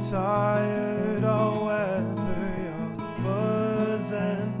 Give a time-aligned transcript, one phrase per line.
[0.00, 4.54] you're tired or whether you're buzzing,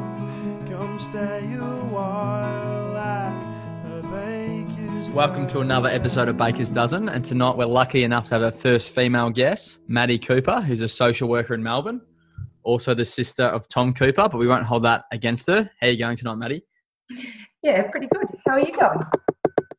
[0.68, 7.24] come stay a while at the baker's Welcome to another episode of Baker's Dozen, and
[7.24, 11.28] tonight we're lucky enough to have our first female guest, Maddie Cooper, who's a social
[11.28, 12.00] worker in Melbourne,
[12.62, 15.70] also the sister of Tom Cooper, but we won't hold that against her.
[15.80, 16.62] How are you going tonight, Maddie?
[17.62, 18.26] Yeah, pretty good.
[18.46, 19.00] How are you going?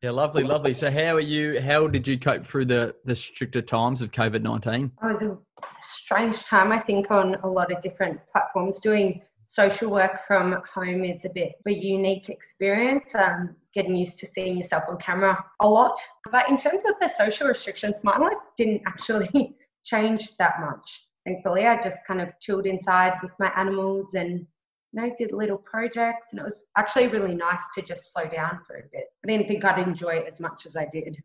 [0.01, 0.73] Yeah, lovely, lovely.
[0.73, 1.61] So, how are you?
[1.61, 4.91] How did you cope through the the stricter times of COVID nineteen?
[5.03, 5.37] It was a
[5.83, 8.79] strange time, I think, on a lot of different platforms.
[8.79, 13.13] Doing social work from home is a bit of a unique experience.
[13.13, 15.97] Um, getting used to seeing yourself on camera a lot.
[16.31, 19.55] But in terms of the social restrictions, my life didn't actually
[19.85, 21.02] change that much.
[21.27, 24.47] Thankfully, I just kind of chilled inside with my animals and
[24.92, 26.31] you know, did little projects.
[26.31, 29.06] And it was actually really nice to just slow down for a bit.
[29.23, 31.17] I didn't think I'd enjoy it as much as I did.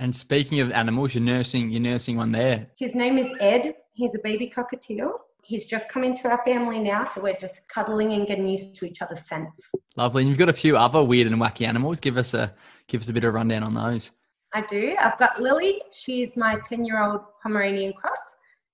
[0.00, 2.68] And speaking of animals, you're nursing you're nursing one there.
[2.78, 3.74] His name is Ed.
[3.94, 5.12] He's a baby cockatiel.
[5.42, 8.84] He's just come into our family now, so we're just cuddling and getting used to
[8.84, 9.72] each other's scents.
[9.96, 10.22] Lovely.
[10.22, 12.00] And you've got a few other weird and wacky animals.
[12.00, 12.54] Give us a
[12.86, 14.12] give us a bit of rundown on those.
[14.54, 14.94] I do.
[15.00, 15.82] I've got Lily.
[15.92, 18.18] She's my 10 year old Pomeranian cross.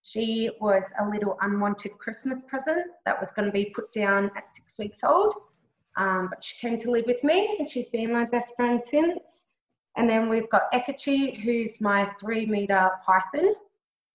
[0.07, 4.55] She was a little unwanted Christmas present that was going to be put down at
[4.55, 5.33] six weeks old.
[5.97, 9.47] Um, but she came to live with me and she's been my best friend since.
[9.97, 13.55] And then we've got Ekachi, who's my three meter python,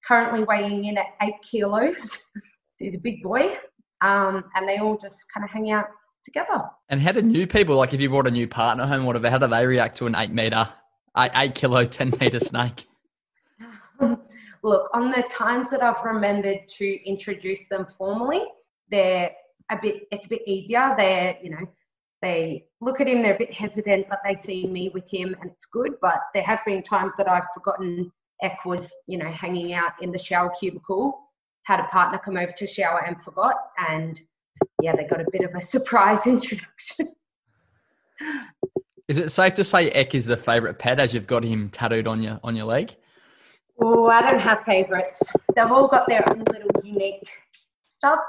[0.08, 2.20] currently weighing in at eight kilos.
[2.78, 3.58] He's a big boy.
[4.02, 5.88] Um, and they all just kind of hang out
[6.24, 6.66] together.
[6.90, 9.40] And how do new people, like if you brought a new partner home, whatever, how
[9.40, 10.70] do they react to an eight meter,
[11.18, 12.86] eight, eight kilo, 10 meter snake?
[14.64, 18.44] Look, on the times that I've remembered to introduce them formally,
[18.92, 19.32] they're
[19.72, 20.94] a bit, it's a bit easier.
[20.98, 21.68] They're, you know,
[22.22, 25.50] they look at him, they're a bit hesitant, but they see me with him and
[25.52, 25.94] it's good.
[26.02, 28.12] But there has been times that I've forgotten
[28.42, 31.20] Eck was, you know, hanging out in the shower cubicle,
[31.64, 33.56] had a partner come over to shower and forgot.
[33.90, 34.20] And
[34.82, 37.14] yeah, they got a bit of a surprise introduction.
[39.08, 42.08] Is it safe to say Eck is the favourite pet as you've got him tattooed
[42.08, 42.96] on your on your leg?
[43.82, 45.22] Oh, I don't have favourites.
[45.56, 47.30] They've all got their own little unique
[47.88, 48.20] stuff.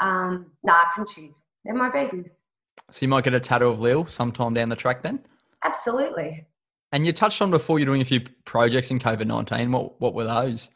[0.00, 1.36] Um, nah, I can choose.
[1.64, 2.44] They're my babies.
[2.90, 5.20] So you might get a tattoo of Lil sometime down the track then?
[5.64, 6.46] Absolutely.
[6.92, 9.70] And you touched on before you're doing a few projects in COVID 19.
[9.70, 10.70] What, what were those?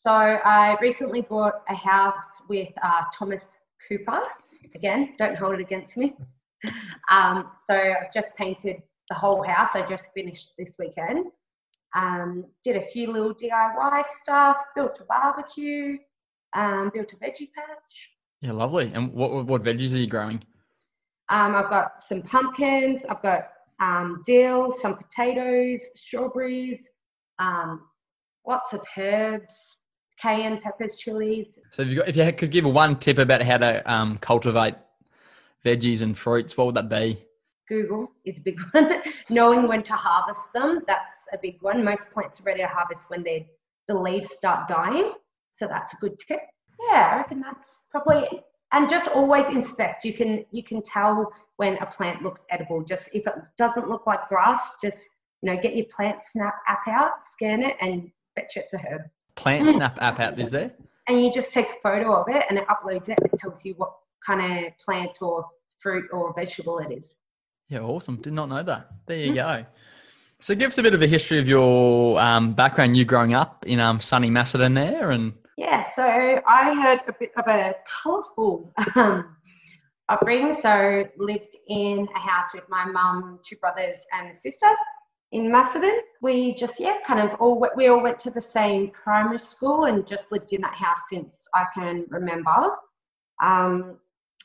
[0.00, 3.44] So I recently bought a house with uh, Thomas
[3.88, 4.20] Cooper.
[4.74, 6.14] Again, don't hold it against me.
[7.10, 8.76] Um, so I've just painted
[9.08, 9.70] the whole house.
[9.74, 11.26] I just finished this weekend.
[11.94, 15.98] Um, did a few little DIY stuff, built a barbecue,
[16.54, 18.10] um, built a veggie patch.
[18.40, 18.90] Yeah, lovely.
[18.94, 20.42] And what, what veggies are you growing?
[21.28, 23.48] Um, I've got some pumpkins, I've got
[23.80, 26.88] um, dill, some potatoes, strawberries,
[27.38, 27.82] um,
[28.46, 29.76] lots of herbs,
[30.20, 31.58] cayenne peppers, chilies.
[31.72, 34.74] So if you, got, if you could give one tip about how to um, cultivate
[35.64, 37.24] veggies and fruits, what would that be?
[37.72, 39.02] Google is a big one.
[39.30, 41.82] Knowing when to harvest them, that's a big one.
[41.82, 43.48] Most plants are ready to harvest when they
[43.88, 45.12] the leaves start dying.
[45.52, 46.40] So that's a good tip.
[46.88, 48.24] Yeah, I reckon that's probably
[48.72, 50.04] and just always inspect.
[50.04, 52.82] You can you can tell when a plant looks edible.
[52.84, 54.98] Just if it doesn't look like grass, just
[55.40, 59.02] you know, get your PlantSnap app out, scan it, and bet you it's a herb.
[59.34, 59.72] Plant mm.
[59.72, 60.72] snap app out is there?
[61.08, 63.64] And you just take a photo of it and it uploads it and it tells
[63.64, 63.92] you what
[64.24, 65.46] kind of plant or
[65.80, 67.14] fruit or vegetable it is.
[67.68, 68.16] Yeah, awesome.
[68.16, 68.88] Did not know that.
[69.06, 69.64] There you go.
[70.40, 73.64] So give us a bit of a history of your um, background, you growing up
[73.66, 78.72] in um, sunny Macedon there and Yeah, so I had a bit of a colourful
[78.96, 79.36] um,
[80.08, 80.52] upbringing.
[80.54, 84.66] So lived in a house with my mum, two brothers, and a sister
[85.30, 86.00] in Macedon.
[86.20, 89.84] We just yeah, kind of all went- we all went to the same primary school
[89.84, 92.76] and just lived in that house since I can remember.
[93.42, 93.98] Um,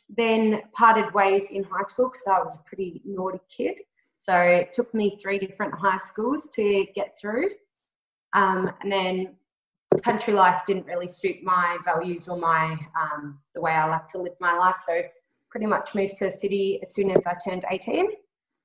[0.09, 3.75] then parted ways in high school because I was a pretty naughty kid.
[4.19, 7.49] So it took me three different high schools to get through.
[8.33, 9.35] Um, and then
[10.03, 14.21] country life didn't really suit my values or my um, the way I like to
[14.21, 14.75] live my life.
[14.85, 15.01] So
[15.49, 18.07] pretty much moved to the city as soon as I turned 18.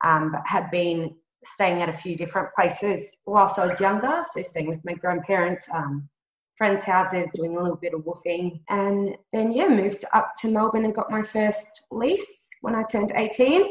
[0.05, 1.15] Um, but had been
[1.45, 4.23] staying at a few different places whilst I was younger.
[4.35, 6.09] So staying with my grandparents, um,
[6.57, 10.85] friends' houses, doing a little bit of woofing, and then yeah, moved up to Melbourne
[10.85, 13.71] and got my first lease when I turned 18.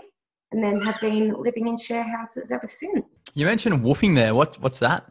[0.53, 3.05] And then have been living in share houses ever since.
[3.35, 4.35] you mentioned woofing there.
[4.35, 5.09] What, what's that?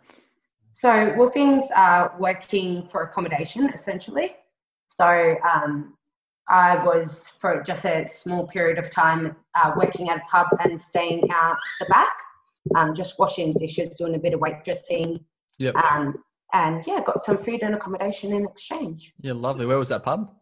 [0.74, 4.34] So woofings are working for accommodation essentially.
[4.92, 5.94] So um,
[6.50, 10.78] I was for just a small period of time uh, working at a pub and
[10.78, 12.12] staying out the back,
[12.76, 15.24] um, just washing dishes, doing a bit of waitressing,
[15.58, 15.74] Yep.
[15.76, 16.16] um,
[16.52, 19.12] and yeah, got some food and accommodation in exchange.
[19.20, 19.66] Yeah, lovely.
[19.66, 20.32] Where was that pub?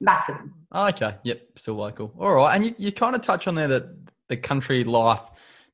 [0.00, 0.36] Massive.
[0.72, 1.16] Oh, okay.
[1.24, 2.12] Yep, still local.
[2.18, 2.54] All right.
[2.54, 3.84] And you, you kind of touch on there that
[4.28, 5.22] the country life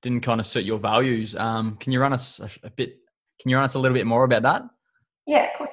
[0.02, 1.36] didn't kind of suit your values.
[1.36, 2.98] Um, can you run us a, a bit?
[3.40, 4.62] Can you run us a little bit more about that?
[5.26, 5.70] Yeah, of course.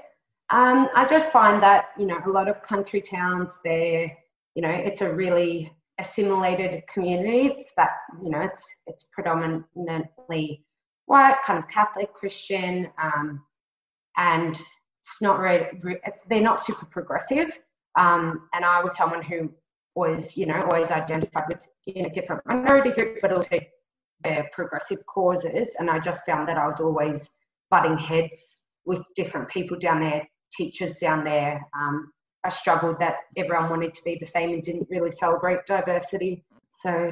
[0.50, 4.16] Um, I just find that you know a lot of country towns, they're
[4.56, 7.92] you know it's a really assimilated communities that
[8.24, 10.64] you know it's it's predominantly
[11.06, 13.42] white, kind of Catholic, Christian, um,
[14.18, 17.52] and it's not really it's, they're not super progressive.
[17.98, 19.52] Um, and I was someone who
[19.96, 23.60] was you know always identified with you know different minority groups, but also
[24.24, 25.70] their progressive causes.
[25.80, 27.30] And I just found that I was always
[27.70, 31.66] butting heads with different people down there, teachers down there.
[31.78, 32.12] Um,
[32.44, 36.44] I struggled that everyone wanted to be the same and didn't really celebrate diversity.
[36.82, 37.12] So,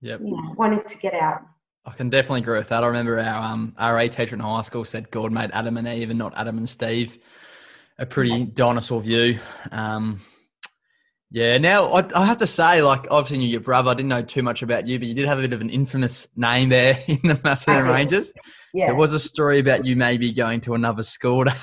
[0.00, 0.20] yep.
[0.22, 1.42] yeah, wanted to get out.
[1.84, 2.84] I can definitely agree with that.
[2.84, 6.10] I remember our um, RA teacher in high school said God made Adam and Eve
[6.10, 7.18] and not Adam and Steve.
[7.98, 9.38] A pretty dinosaur view.
[9.72, 10.20] Um,
[11.30, 11.58] yeah.
[11.58, 13.90] Now I, I, have to say, like, obviously knew your brother.
[13.90, 15.70] I didn't know too much about you, but you did have a bit of an
[15.70, 18.32] infamous name there in the Macedon Ranges.
[18.72, 18.86] Yeah.
[18.86, 21.54] There was a story about you maybe going to another school to,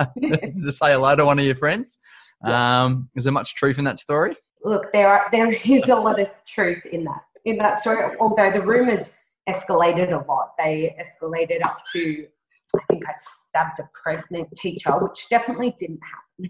[0.20, 1.98] to say hello to one of your friends.
[2.44, 4.36] Um, is there much truth in that story?
[4.64, 8.16] Look, there are, there is a lot of truth in that in that story.
[8.20, 9.10] Although the rumors
[9.48, 12.26] escalated a lot, they escalated up to
[12.76, 16.00] I think I stabbed a pregnant teacher, which definitely didn't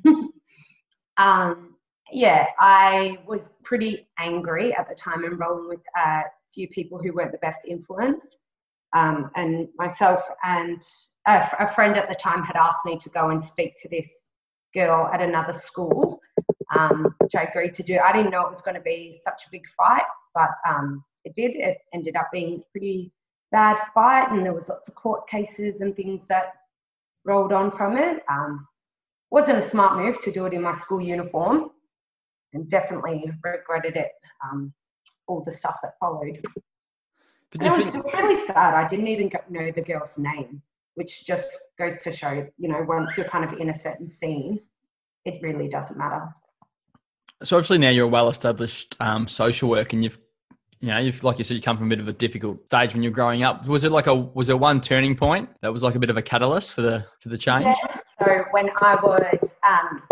[0.04, 0.30] happen.
[1.16, 1.74] um,
[2.10, 6.22] yeah, I was pretty angry at the time enrolling with a
[6.52, 8.36] few people who weren't the best influence.
[8.96, 10.82] Um, and myself and
[11.26, 14.28] a, a, friend at the time had asked me to go and speak to this
[14.74, 16.20] girl at another school,
[16.74, 17.98] um, which I agreed to do.
[17.98, 20.04] I didn't know it was going to be such a big fight,
[20.34, 21.56] but um, it did.
[21.56, 23.12] It ended up being a pretty
[23.50, 26.54] bad fight, and there was lots of court cases and things that
[27.24, 28.22] rolled on from it.
[28.30, 28.66] Um,
[29.30, 31.70] wasn't a smart move to do it in my school uniform
[32.54, 34.12] and definitely regretted it.
[34.44, 34.72] Um,
[35.26, 36.42] all the stuff that followed.
[37.52, 38.74] But it was think- just really sad.
[38.74, 40.62] I didn't even know the girl's name,
[40.94, 44.60] which just goes to show, you know, once you're kind of in a certain scene,
[45.26, 46.34] it really doesn't matter.
[47.42, 50.18] So obviously now you're a well-established um, social work, and you've,
[50.80, 52.94] you know, you've like you said, you come from a bit of a difficult stage
[52.94, 53.66] when you're growing up.
[53.66, 56.16] Was it like a was there one turning point that was like a bit of
[56.16, 57.64] a catalyst for the for the change?
[57.64, 58.00] Yeah.
[58.20, 60.02] So when I was um,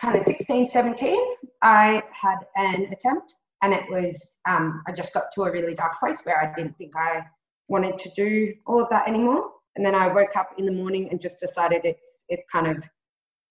[0.00, 1.18] kind of 16, 17,
[1.62, 5.98] I had an attempt and it was, um, I just got to a really dark
[5.98, 7.24] place where I didn't think I
[7.68, 9.50] wanted to do all of that anymore.
[9.76, 12.82] And then I woke up in the morning and just decided it's, it's kind of,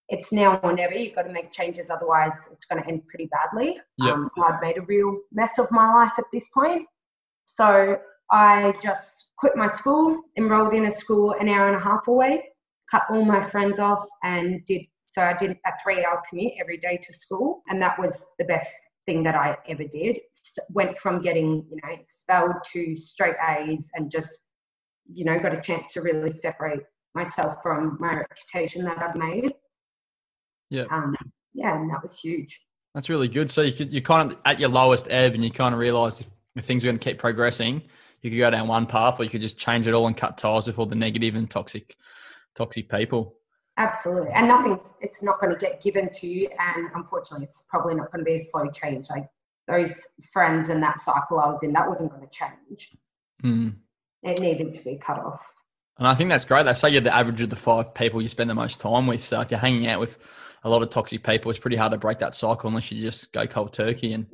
[0.10, 0.94] it's now or never.
[0.94, 3.80] You've got to make changes, otherwise it's going to end pretty badly.
[4.00, 4.14] Yep.
[4.14, 6.88] Um, I'd made a real mess of my life at this point.
[7.46, 7.98] So
[8.32, 12.44] I just quit my school, enrolled in a school an hour and a half away,
[12.92, 16.78] cut all my friends off, and did so I did a three hour commute every
[16.78, 18.72] day to school, and that was the best
[19.06, 20.20] thing that I ever did.
[20.70, 24.30] Went from getting, you know, expelled to straight A's and just,
[25.12, 26.82] you know, got a chance to really separate
[27.16, 29.54] myself from my reputation that I've made.
[30.70, 30.86] Yeah.
[30.92, 31.16] Um,
[31.54, 32.62] yeah, and that was huge.
[32.94, 33.52] That's really good.
[33.52, 36.20] So you could, you kind of at your lowest ebb, and you kind of realize
[36.20, 37.82] if, if things are going to keep progressing,
[38.22, 40.38] you could go down one path, or you could just change it all and cut
[40.38, 41.96] ties with all the negative and toxic,
[42.56, 43.36] toxic people.
[43.78, 44.32] Absolutely.
[44.32, 46.50] And nothing's, it's not going to get given to you.
[46.60, 49.08] And unfortunately, it's probably not going to be a slow change.
[49.10, 49.30] Like
[49.68, 49.96] those
[50.34, 52.90] friends and that cycle I was in, that wasn't going to change.
[53.42, 53.76] Mm.
[54.24, 55.40] It needed to be cut off.
[55.98, 56.66] And I think that's great.
[56.66, 59.24] They say you're the average of the five people you spend the most time with.
[59.24, 60.18] So if you're hanging out with
[60.64, 63.32] a lot of toxic people, it's pretty hard to break that cycle unless you just
[63.34, 64.26] go cold turkey and,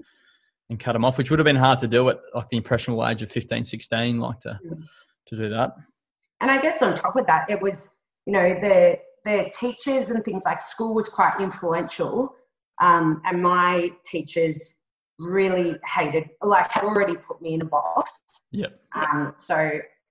[0.70, 3.08] and cut them off, which would have been hard to do at like the impressionable
[3.08, 4.84] age of 15, 16, like to, mm.
[5.28, 5.76] to do that.
[6.42, 7.76] And I guess on top of that, it was,
[8.26, 12.36] you know, the their teachers and things like school was quite influential.
[12.80, 14.62] Um, and my teachers
[15.18, 18.12] really hated, like, had already put me in a box.
[18.52, 18.80] Yep.
[18.94, 19.56] Um, so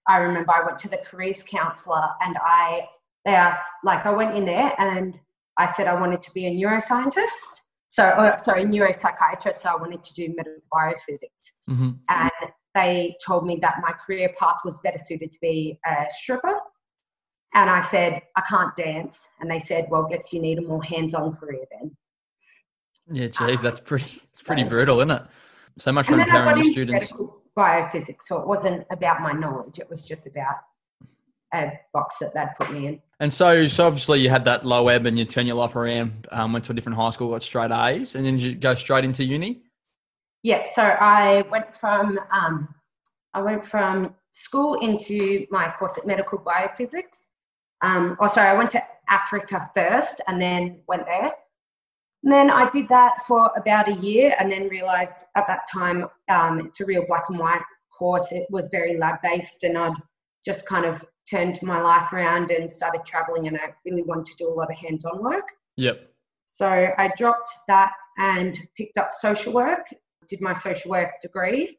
[0.09, 2.89] I remember I went to the careers counselor and I,
[3.25, 5.15] they asked, like, I went in there and
[5.59, 7.29] I said I wanted to be a neuroscientist.
[7.89, 9.59] So, uh, sorry, neuropsychiatrist.
[9.59, 11.71] So I wanted to do medical biophysics.
[11.71, 11.91] Mm-hmm.
[12.09, 12.31] And
[12.75, 16.59] they told me that my career path was better suited to be a stripper
[17.55, 19.29] and I said, I can't dance.
[19.41, 21.97] And they said, well, guess you need a more hands-on career then.
[23.11, 25.23] Yeah, geez, that's pretty, it's pretty brutal, isn't it?
[25.79, 27.13] So much for empowering your students.
[27.57, 29.79] Biophysics, so it wasn't about my knowledge.
[29.79, 30.57] It was just about
[31.55, 33.01] a box that they'd put me in.
[33.25, 36.29] And so, so obviously you had that low ebb and you turn your life around,
[36.31, 39.05] um, went to a different high school, got straight A's, and then you go straight
[39.05, 39.63] into uni?
[40.43, 42.69] Yeah, so I went from, um,
[43.33, 47.29] I went from school into my course at medical biophysics
[47.85, 51.33] um, oh, sorry, I went to Africa first and then went there.
[52.23, 56.07] And then I did that for about a year and then realized at that time
[56.31, 57.61] um, it's a real black and white
[57.97, 58.29] course.
[58.33, 59.93] It was very lab based and I'd
[60.47, 64.35] just kind of turned my life around and started traveling and I really wanted to
[64.39, 65.49] do a lot of hands on work.
[65.77, 66.11] Yep.
[66.45, 69.87] So I dropped that and picked up social work,
[70.29, 71.79] did my social work degree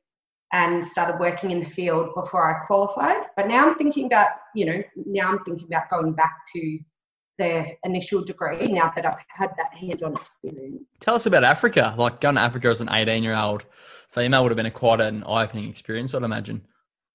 [0.52, 3.28] and started working in the field before I qualified.
[3.36, 6.80] But now I'm thinking about, you know, now I'm thinking about going back to
[7.38, 10.84] the initial degree now that I've had that hands-on experience.
[11.02, 11.94] Tell us about Africa.
[11.98, 13.66] Like going to Africa as an 18-year-old
[14.10, 16.66] female would have been a quite an eye-opening experience, I'd imagine.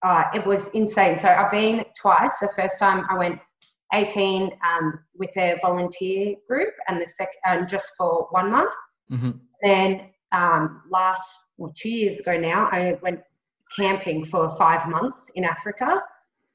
[0.02, 1.18] Uh, it was insane.
[1.18, 2.32] So I've been twice.
[2.40, 3.38] The first time I went
[3.92, 8.72] 18 um, with a volunteer group, and the second, and just for one month.
[9.10, 9.30] Mm-hmm.
[9.62, 10.00] Then
[10.32, 11.22] um, last,
[11.58, 13.20] well, two years ago now, I went
[13.76, 16.02] camping for five months in Africa,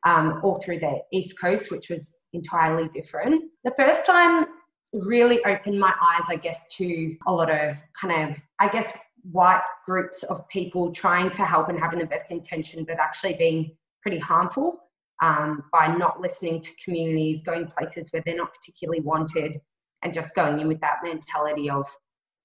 [0.05, 3.43] um, all through the East Coast, which was entirely different.
[3.63, 4.45] The first time
[4.93, 8.91] really opened my eyes, I guess, to a lot of kind of, I guess,
[9.31, 13.71] white groups of people trying to help and having the best intention, but actually being
[14.01, 14.79] pretty harmful
[15.21, 19.59] um, by not listening to communities, going places where they're not particularly wanted,
[20.03, 21.85] and just going in with that mentality of,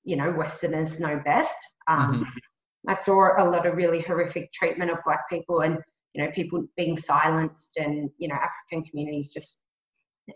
[0.04, 1.56] you know, Westerners know best.
[1.88, 2.90] Um, mm-hmm.
[2.90, 5.78] I saw a lot of really horrific treatment of Black people and,
[6.14, 9.60] you know, people being silenced and, you know, African communities just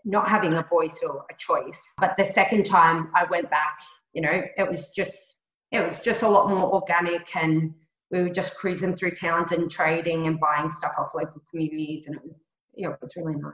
[0.04, 1.80] not having a voice or a choice.
[1.98, 3.78] But the second time I went back,
[4.12, 5.33] you know, it was just
[5.80, 7.74] it was just a lot more organic and
[8.10, 12.16] we were just cruising through towns and trading and buying stuff off local communities and
[12.16, 12.44] it was
[12.76, 13.52] yeah it was really nice.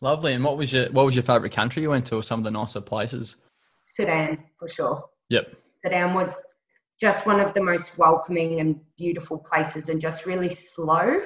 [0.00, 0.34] Lovely.
[0.34, 2.44] And what was your what was your favorite country you went to or some of
[2.44, 3.36] the nicer places?
[3.86, 5.04] Sudan for sure.
[5.30, 5.54] Yep.
[5.82, 6.30] Sudan was
[7.00, 11.20] just one of the most welcoming and beautiful places and just really slow.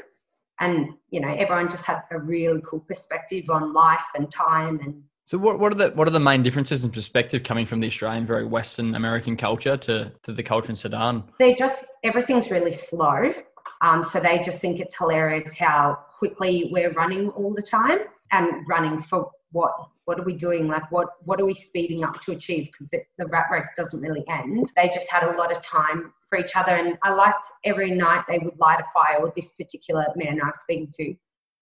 [0.61, 5.02] And you know everyone just had a really cool perspective on life and time and
[5.28, 7.87] so what, what are the what are the main differences in perspective coming from the
[7.87, 11.23] Australian, very Western American culture to, to the culture in Sudan?
[11.38, 13.35] They just everything's really slow.
[13.82, 17.99] Um, so they just think it's hilarious how quickly we're running all the time
[18.32, 19.73] and running for what
[20.06, 23.26] what are we doing like what what are we speeding up to achieve because the
[23.26, 26.75] rat race doesn't really end they just had a lot of time for each other
[26.76, 30.47] and i liked every night they would light a fire or this particular man i
[30.47, 31.14] was speaking to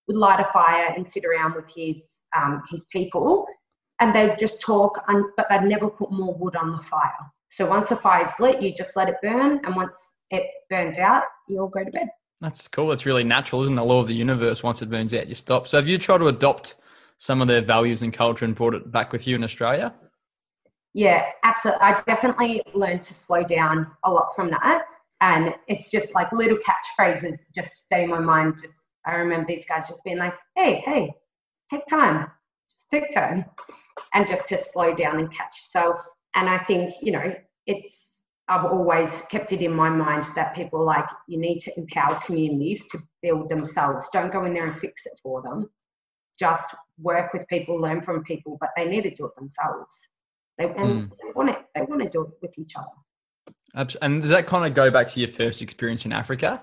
[0.08, 3.46] would light a fire and sit around with his um, his people,
[4.00, 7.12] and they'd just talk, and, but they'd never put more wood on the fire.
[7.50, 9.96] So once the fire's lit, you just let it burn, and once
[10.30, 12.08] it burns out, you all go to bed.
[12.40, 12.92] That's cool.
[12.92, 13.80] It's really natural, isn't it?
[13.80, 14.62] The law of the universe.
[14.62, 15.66] Once it burns out, you stop.
[15.66, 16.74] So have you tried to adopt
[17.18, 19.94] some of their values and culture and brought it back with you in Australia?
[20.92, 21.82] Yeah, absolutely.
[21.82, 24.84] I definitely learned to slow down a lot from that.
[25.22, 28.74] And it's just like little catchphrases just stay in my mind, just
[29.06, 31.14] I remember these guys just being like, hey, hey,
[31.70, 32.30] take time,
[32.76, 33.44] just take time.
[34.14, 35.98] And just to slow down and catch yourself.
[36.34, 37.34] And I think, you know,
[37.66, 42.20] it's, I've always kept it in my mind that people like, you need to empower
[42.24, 44.08] communities to build themselves.
[44.12, 45.68] Don't go in there and fix it for them.
[46.38, 49.94] Just work with people, learn from people, but they need to do it themselves.
[50.58, 51.10] They, mm.
[51.10, 53.90] they want it, they want to do it with each other.
[54.00, 56.62] And does that kind of go back to your first experience in Africa?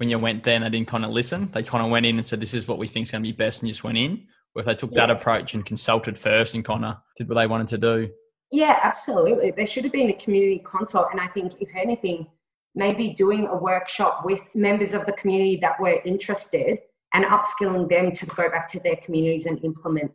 [0.00, 1.50] when you went there and they didn't kind of listen?
[1.52, 3.28] They kind of went in and said, "This is what we think is going to
[3.28, 4.26] be best," and just went in.
[4.56, 5.06] If they took yeah.
[5.06, 8.10] that approach and consulted first and kind of did what they wanted to do.
[8.50, 9.52] Yeah, absolutely.
[9.52, 12.26] There should have been a community consult, and I think if anything,
[12.74, 16.78] maybe doing a workshop with members of the community that were interested
[17.14, 20.12] and upskilling them to go back to their communities and implement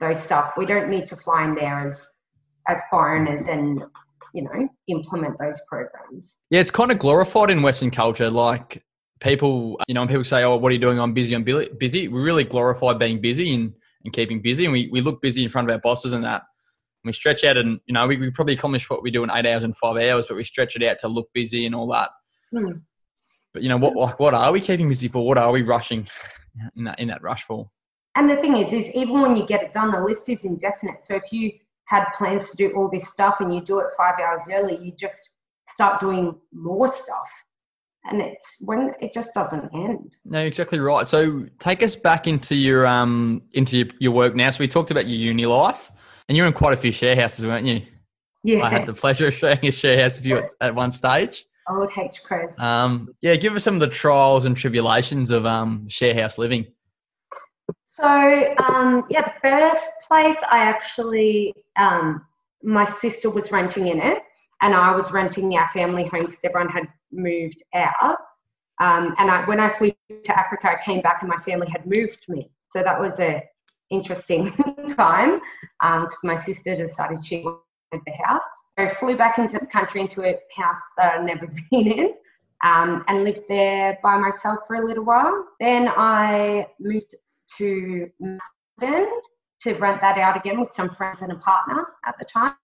[0.00, 0.52] those stuff.
[0.56, 2.06] We don't need to fly in there as
[2.68, 3.84] as foreigners and
[4.34, 6.36] you know implement those programs.
[6.50, 8.30] Yeah, it's kind of glorified in Western culture.
[8.30, 8.84] Like
[9.20, 10.98] people, you know, when people say, "Oh, what are you doing?
[10.98, 11.34] I'm busy.
[11.34, 13.72] I'm busy." We really glorify being busy and,
[14.04, 16.42] and keeping busy, and we, we look busy in front of our bosses and that.
[17.02, 19.30] And we stretch out, and you know, we, we probably accomplish what we do in
[19.30, 21.88] eight hours and five hours, but we stretch it out to look busy and all
[21.88, 22.10] that.
[22.54, 22.82] Mm.
[23.52, 25.26] But you know, what like what are we keeping busy for?
[25.26, 26.06] What are we rushing
[26.76, 27.70] in that in that rush for?
[28.16, 31.02] And the thing is, is even when you get it done, the list is indefinite.
[31.02, 31.52] So if you
[31.84, 34.92] had plans to do all this stuff and you do it five hours early, you
[34.92, 35.36] just
[35.68, 37.28] start doing more stuff
[38.08, 40.16] and it's when it just doesn't end.
[40.24, 41.06] No, exactly right.
[41.06, 44.50] So take us back into your um into your, your work now.
[44.50, 45.90] So we talked about your uni life,
[46.28, 47.82] and you're in quite a few share houses, weren't you?
[48.44, 48.62] Yeah.
[48.62, 51.44] I had the pleasure of sharing a share house with you at, at one stage.
[51.68, 52.58] Old H Chris.
[52.60, 56.66] Um, yeah, give us some of the trials and tribulations of um share house living.
[57.86, 62.24] So um, yeah, the first place I actually um,
[62.62, 64.22] my sister was renting in it,
[64.60, 68.18] and I was renting our family home because everyone had moved out.
[68.80, 71.86] Um, and I, when I flew to Africa, I came back and my family had
[71.86, 72.50] moved me.
[72.70, 73.42] So that was a
[73.90, 74.50] interesting
[74.96, 75.40] time
[75.80, 78.42] because my sister decided she wanted the house.
[78.76, 82.14] I flew back into the country into a house that I'd never been in.
[82.64, 85.46] Um, and lived there by myself for a little while.
[85.60, 87.14] Then I moved
[87.58, 89.10] to Melbourne
[89.60, 92.54] to rent that out again with some friends and a partner at the time.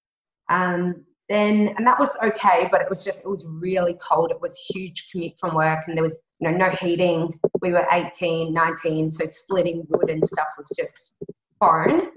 [0.48, 4.30] Um, then, and that was okay, but it was just, it was really cold.
[4.30, 7.40] It was huge commute from work and there was, you know, no heating.
[7.62, 11.12] We were 18, 19, so splitting wood and stuff was just
[11.58, 12.10] foreign.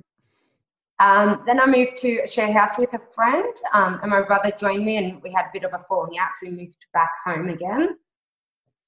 [0.99, 4.51] Um, then I moved to a share house with a friend, um, and my brother
[4.59, 7.11] joined me, and we had a bit of a falling out, so we moved back
[7.25, 7.97] home again.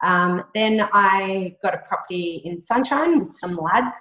[0.04, 3.98] Um, then I got a property in Sunshine with some lads,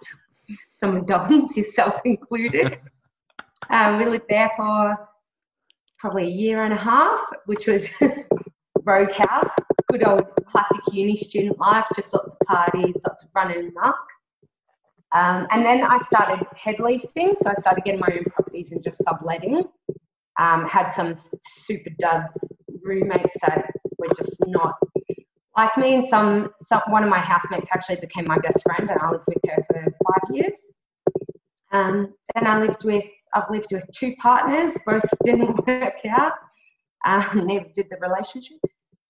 [0.73, 2.79] some dons, yourself included.
[3.71, 4.97] um, we lived there for
[5.99, 7.87] probably a year and a half, which was
[8.85, 9.51] rogue house,
[9.91, 13.97] good old classic uni student life, just lots of parties, lots of running amok.
[15.15, 18.83] Um, and then I started head leasing, so I started getting my own properties and
[18.83, 19.65] just subletting.
[20.39, 21.15] Um, had some
[21.65, 24.75] super duds roommates that were just not
[25.57, 29.01] like me, and some, some one of my housemates actually became my best friend, and
[29.01, 30.61] I lived with her for five years.
[31.73, 33.05] Um, then I lived with
[33.37, 36.33] I've lived with two partners, both didn't work out.
[37.05, 38.57] Um, never did the relationship.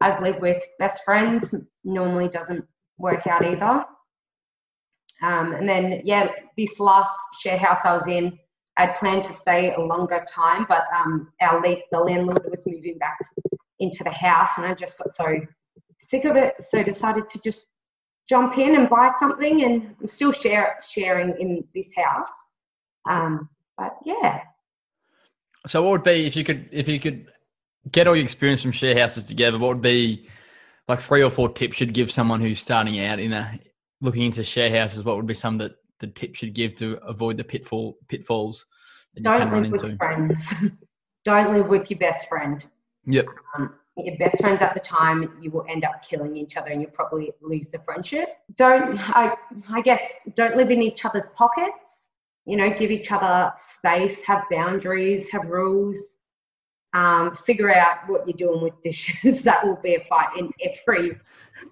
[0.01, 1.55] I've lived with best friends,
[1.85, 2.65] normally doesn't
[2.99, 3.85] work out either.
[5.23, 8.37] Um, and then, yeah, this last share house I was in,
[8.77, 13.19] I'd planned to stay a longer time, but um, our the landlord was moving back
[13.79, 15.39] into the house, and I just got so
[16.01, 17.69] sick of it, so decided to just
[18.29, 19.65] jump in and buy something.
[19.65, 22.29] And I'm still share, sharing in this house,
[23.09, 24.41] um, but yeah.
[25.67, 27.27] So, what would be if you could if you could
[27.91, 29.59] get all your experience from share houses together?
[29.59, 30.29] What would be
[30.89, 33.59] like three or four tips you'd give someone who's starting out in a
[34.01, 37.37] looking into share houses, what would be some that the tips you'd give to avoid
[37.37, 38.67] the pitfall pitfalls
[39.15, 39.87] that Don't can run into?
[39.87, 40.53] With friends.
[41.25, 42.65] Don't live with your best friend.
[43.07, 43.27] Yep.
[43.57, 46.83] Um, your best friends at the time, you will end up killing each other and
[46.83, 48.29] you'll probably lose the friendship.
[48.57, 49.35] Don't, I,
[49.71, 50.03] I guess,
[50.35, 51.86] don't live in each other's pockets.
[52.47, 55.99] You know, give each other space, have boundaries, have rules.
[56.95, 59.43] Um, figure out what you're doing with dishes.
[59.45, 61.19] that will be a fight in every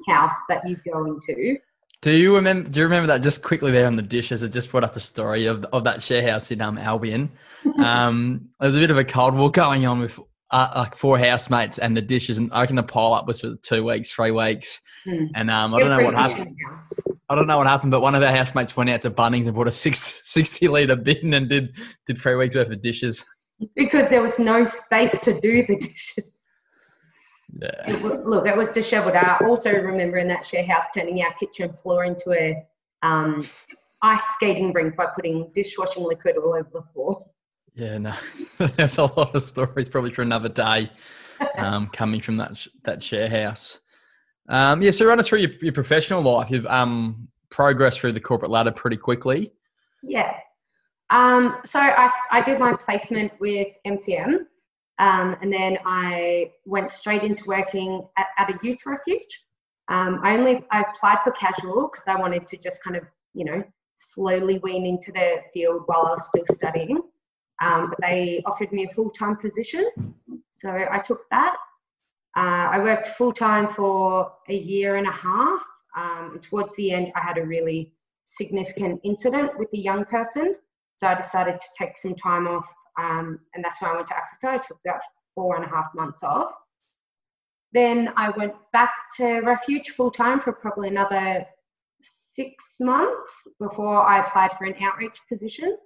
[0.06, 1.56] house that you go into.
[2.02, 2.68] Do you remember?
[2.68, 4.42] Do you remember that just quickly there on the dishes?
[4.42, 7.30] It just brought up a story of of that share house in um, Albion.
[7.78, 10.20] Um, there was a bit of a cold war going on with
[10.54, 13.56] uh, like four housemates and the dishes, and I reckon the pile up was for
[13.56, 14.80] two weeks, three weeks.
[15.04, 15.26] Hmm.
[15.34, 16.56] And um, I don't know what happened.
[17.28, 19.54] I don't know what happened, but one of our housemates went out to Bunnings and
[19.54, 23.26] bought a six, 60 litre bin and did did three weeks worth of dishes.
[23.74, 26.30] Because there was no space to do the dishes.
[27.60, 27.90] Yeah.
[27.90, 29.16] It, look, it was dishevelled.
[29.16, 32.64] I also remember in that share house turning our kitchen floor into a
[33.02, 33.46] um,
[34.02, 37.26] ice skating rink by putting dishwashing liquid all over the floor.
[37.74, 38.14] Yeah, no,
[38.76, 40.90] there's a lot of stories probably for another day
[41.58, 43.80] um, coming from that that share house.
[44.48, 46.50] Um, yeah, so run us through your, your professional life.
[46.50, 49.52] You've um, progressed through the corporate ladder pretty quickly.
[50.02, 50.34] Yeah.
[51.10, 54.46] Um, so I, I did my placement with MCM
[54.98, 59.44] um, and then I went straight into working at, at a youth refuge.
[59.88, 63.44] Um, I only I applied for casual because I wanted to just kind of you
[63.44, 63.62] know
[63.96, 67.00] slowly wean into the field while I was still studying.
[67.62, 69.90] Um, but they offered me a full time position,
[70.52, 71.56] so I took that.
[72.36, 75.60] Uh, I worked full time for a year and a half.
[75.96, 77.92] Um, towards the end, I had a really
[78.26, 80.56] significant incident with a young person,
[80.96, 82.66] so I decided to take some time off
[82.98, 84.48] um, and that's when I went to Africa.
[84.48, 85.00] I took about
[85.34, 86.52] four and a half months off.
[87.72, 91.44] Then I went back to Refuge full time for probably another
[92.02, 95.76] six months before I applied for an outreach position,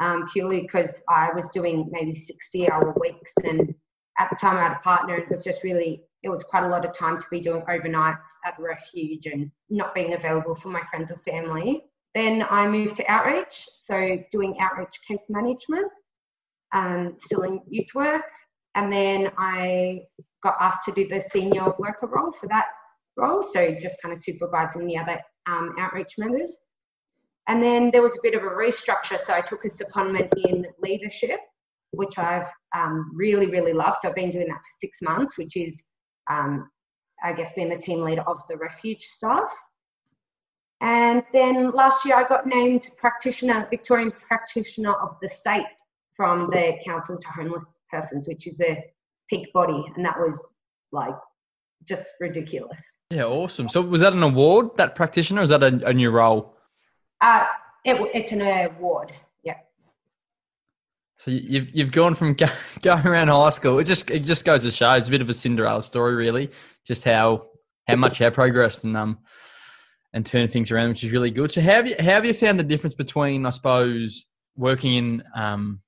[0.00, 3.32] um, purely because I was doing maybe 60 hour weeks.
[3.44, 3.74] And
[4.18, 6.68] at the time, I had a partner, it was just really, it was quite a
[6.68, 10.68] lot of time to be doing overnights at the refuge and not being available for
[10.68, 11.82] my friends or family.
[12.14, 15.90] Then I moved to outreach, so doing outreach case management
[16.72, 18.24] um, still in youth work.
[18.74, 20.02] And then I
[20.42, 22.66] got asked to do the senior worker role for that
[23.16, 26.56] role, so just kind of supervising the other um, outreach members.
[27.48, 30.66] And then there was a bit of a restructure, so I took a secondment in
[30.80, 31.40] leadership,
[31.92, 34.04] which I've um, really, really loved.
[34.04, 35.80] I've been doing that for six months, which is,
[36.28, 36.68] um,
[37.22, 39.48] I guess, being the team leader of the refuge staff.
[40.80, 45.64] And then last year I got named practitioner, Victorian practitioner of the state
[46.16, 48.84] from the Council to Homeless Persons, which is a
[49.30, 50.54] peak body, and that was
[50.92, 51.14] like
[51.88, 52.84] just ridiculous.
[53.10, 53.68] Yeah, awesome.
[53.68, 56.55] So was that an award, that practitioner, or is that a, a new role?
[57.20, 57.44] Uh,
[57.84, 59.12] it, it's an award.
[59.42, 59.56] Yeah.
[61.18, 62.46] So you- you've you've gone from go,
[62.82, 63.78] going around high school.
[63.78, 66.50] It just it just goes to show it's a bit of a Cinderella story, really.
[66.86, 67.46] Just how
[67.88, 69.18] how much you have progressed and um
[70.12, 71.52] and turn things around, which is really good.
[71.52, 74.24] So how have you how have you found the difference between I suppose
[74.56, 75.80] working in um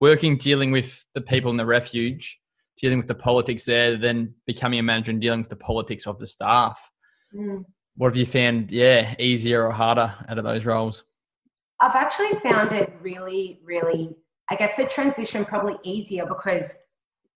[0.00, 2.38] working dealing with the people in the refuge,
[2.78, 6.18] dealing with the politics there, then becoming a manager and dealing with the politics of
[6.18, 6.90] the staff.
[7.34, 7.64] Mm.
[7.98, 8.70] What have you found?
[8.70, 11.02] Yeah, easier or harder out of those roles?
[11.80, 14.14] I've actually found it really, really,
[14.48, 16.70] I guess the transition probably easier because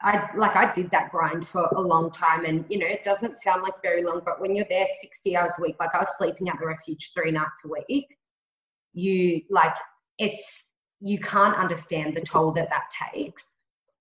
[0.02, 3.38] I like I did that grind for a long time and you know it doesn't
[3.38, 6.08] sound like very long, but when you're there 60 hours a week, like I was
[6.16, 8.06] sleeping at the refuge three nights a week,
[8.92, 9.74] you like
[10.18, 10.70] it's
[11.00, 13.56] you can't understand the toll that that takes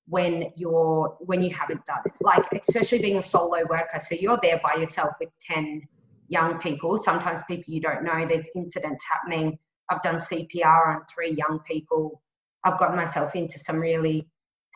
[0.08, 4.40] when you're when you haven't done it like especially being a solo worker so you're
[4.42, 5.88] there by yourself with 10
[6.32, 6.98] young people.
[6.98, 9.58] Sometimes people you don't know there's incidents happening.
[9.90, 12.22] I've done cpr on three young people.
[12.64, 14.28] I've gotten myself into some really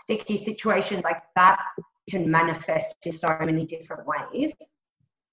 [0.02, 1.60] sticky situations like that
[2.10, 4.54] can manifest in so many different ways.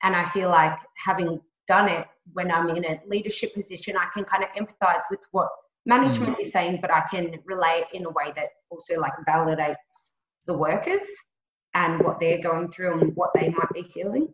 [0.03, 4.25] And i feel like having done it when i'm in a leadership position i can
[4.25, 5.49] kind of empathize with what
[5.87, 6.41] management mm.
[6.41, 9.77] is saying, but I can relate in a way that also like validates
[10.47, 11.07] the workers
[11.75, 14.29] and what they're going through and what they might be feeling.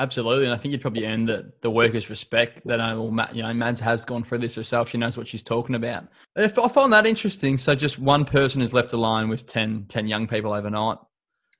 [0.00, 3.14] Absolutely, and I think you'd probably earn the the workers' respect that I will.
[3.34, 6.08] You know, Mads has gone through this herself; she knows what she's talking about.
[6.36, 10.06] If I find that interesting, so just one person is left alone with 10, 10
[10.08, 10.96] young people overnight.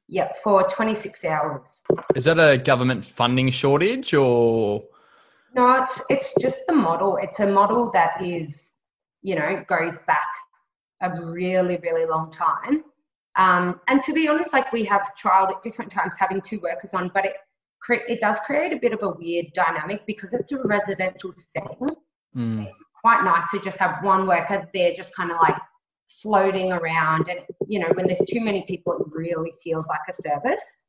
[0.08, 1.82] Yeah, for 26 hours.
[2.16, 4.84] Is that a government funding shortage, or
[5.54, 7.18] No, it's it's just the model.
[7.20, 8.70] It's a model that is,
[9.20, 10.28] you know, goes back
[11.02, 12.84] a really, really long time.
[13.36, 16.94] Um, and to be honest, like we have trialed at different times having two workers
[16.94, 17.34] on, but it
[17.82, 21.88] cre- it does create a bit of a weird dynamic because it's a residential setting.
[22.36, 25.56] Mm, It's quite nice to just have one worker there, just kind of like
[26.22, 27.28] floating around.
[27.28, 30.88] And you know, when there's too many people, it really feels like a service.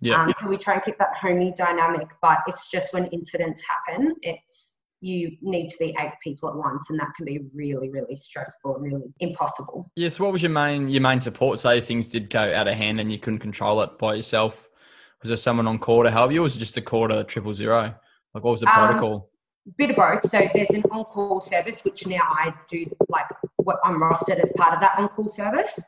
[0.00, 3.62] yeah, Um, so we try and keep that homey dynamic, but it's just when incidents
[3.68, 4.64] happen, it's
[5.00, 8.74] you need to be eight people at once, and that can be really, really stressful,
[8.76, 9.88] and really impossible.
[9.94, 10.08] yeah.
[10.08, 11.60] So, what was your main your main support?
[11.60, 14.67] Say things did go out of hand and you couldn't control it by yourself,
[15.22, 17.24] was there someone on call to help you, or was it just a call to
[17.24, 17.94] triple zero?
[18.34, 19.30] Like, what was the Um, protocol?
[19.76, 20.30] Bit of both.
[20.30, 23.26] So there's an on-call service, which now I do like
[23.56, 25.78] what I'm rostered as part of that on-call service.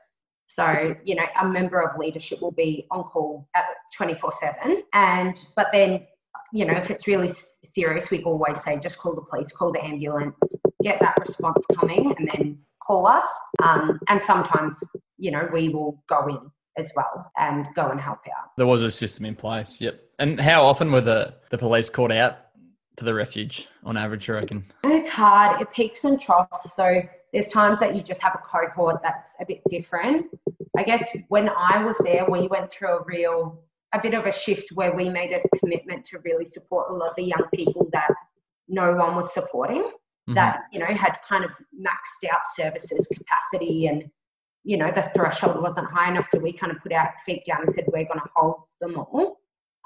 [0.49, 3.65] So you know, a member of leadership will be on call at
[3.97, 6.07] 24/7, and but then
[6.53, 7.33] you know, if it's really
[7.65, 10.37] serious, we always say just call the police, call the ambulance,
[10.83, 13.25] get that response coming, and then call us.
[13.63, 14.77] Um, and sometimes,
[15.17, 18.51] you know, we will go in as well and go and help out.
[18.57, 19.81] There was a system in place.
[19.81, 20.01] Yep.
[20.19, 22.37] And how often were the the police called out
[22.97, 24.29] to the refuge on average?
[24.29, 24.65] You reckon?
[24.85, 26.75] It's hard, it peaks and troughs.
[26.75, 27.03] So
[27.33, 30.27] there's times that you just have a cohort that's a bit different.
[30.77, 34.33] I guess when I was there, we went through a real, a bit of a
[34.33, 37.89] shift where we made a commitment to really support a lot of the young people
[37.93, 38.11] that
[38.69, 39.91] no one was supporting,
[40.29, 40.35] Mhm.
[40.35, 44.11] that, you know, had kind of maxed out services capacity and,
[44.65, 46.29] you know, the threshold wasn't high enough.
[46.31, 48.97] So we kind of put our feet down and said, we're going to hold them
[48.99, 49.39] all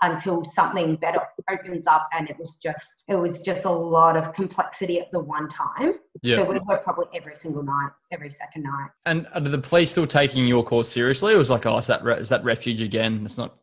[0.03, 4.33] until something better opens up and it was just it was just a lot of
[4.35, 6.37] complexity at the one time Yeah.
[6.39, 10.07] so we were probably every single night every second night And are the police still
[10.07, 11.33] taking your call seriously?
[11.33, 13.23] it was like, oh, is that re- is that refuge again?
[13.25, 13.57] It's not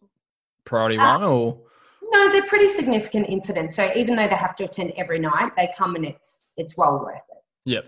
[0.65, 1.59] priority Uh, one, or
[2.11, 5.69] no they're pretty significant incidents so even though they have to attend every night they
[5.77, 7.85] come and it's it's well worth it yep.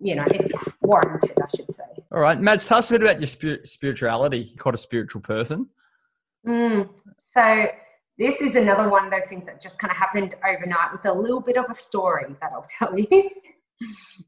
[0.00, 0.52] you know it's
[0.82, 4.38] warranted i should say All right, Mads, tell us a bit about your spirit, spirituality.
[4.38, 5.68] You're quite a spiritual person.
[6.46, 6.88] Mm.
[7.34, 7.66] So
[8.16, 11.12] this is another one of those things that just kind of happened overnight with a
[11.12, 13.30] little bit of a story that I'll tell you.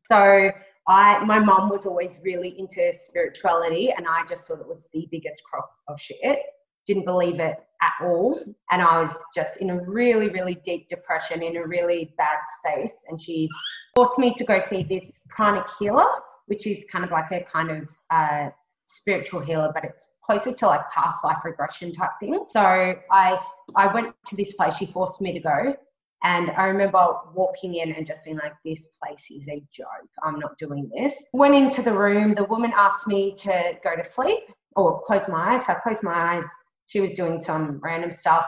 [0.04, 0.50] so
[0.88, 5.06] I, my mum was always really into spirituality, and I just thought it was the
[5.10, 6.38] biggest crock of shit.
[6.86, 8.40] Didn't believe it at all,
[8.72, 12.94] and I was just in a really, really deep depression, in a really bad space.
[13.08, 13.48] And she
[13.94, 16.06] forced me to go see this pranic healer,
[16.48, 18.50] which is kind of like a kind of uh,
[18.88, 22.44] spiritual healer, but it's closer to like past life regression type thing.
[22.52, 23.38] So I
[23.76, 24.74] I went to this place.
[24.76, 25.76] She forced me to go,
[26.24, 30.10] and I remember walking in and just being like, "This place is a joke.
[30.22, 32.34] I'm not doing this." Went into the room.
[32.34, 34.44] The woman asked me to go to sleep
[34.76, 35.66] or close my eyes.
[35.66, 36.44] So I closed my eyes.
[36.86, 38.46] She was doing some random stuff,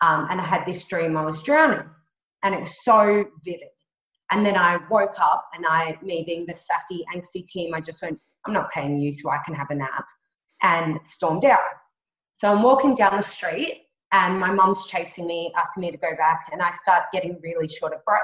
[0.00, 1.84] um, and I had this dream I was drowning,
[2.42, 3.68] and it was so vivid.
[4.30, 8.02] And then I woke up, and I, me being the sassy, angsty team, I just
[8.02, 10.04] went, "I'm not paying you, so I can have a nap."
[10.62, 11.60] and stormed out.
[12.34, 16.14] So I'm walking down the street and my mum's chasing me, asking me to go
[16.16, 18.22] back, and I start getting really short of breath.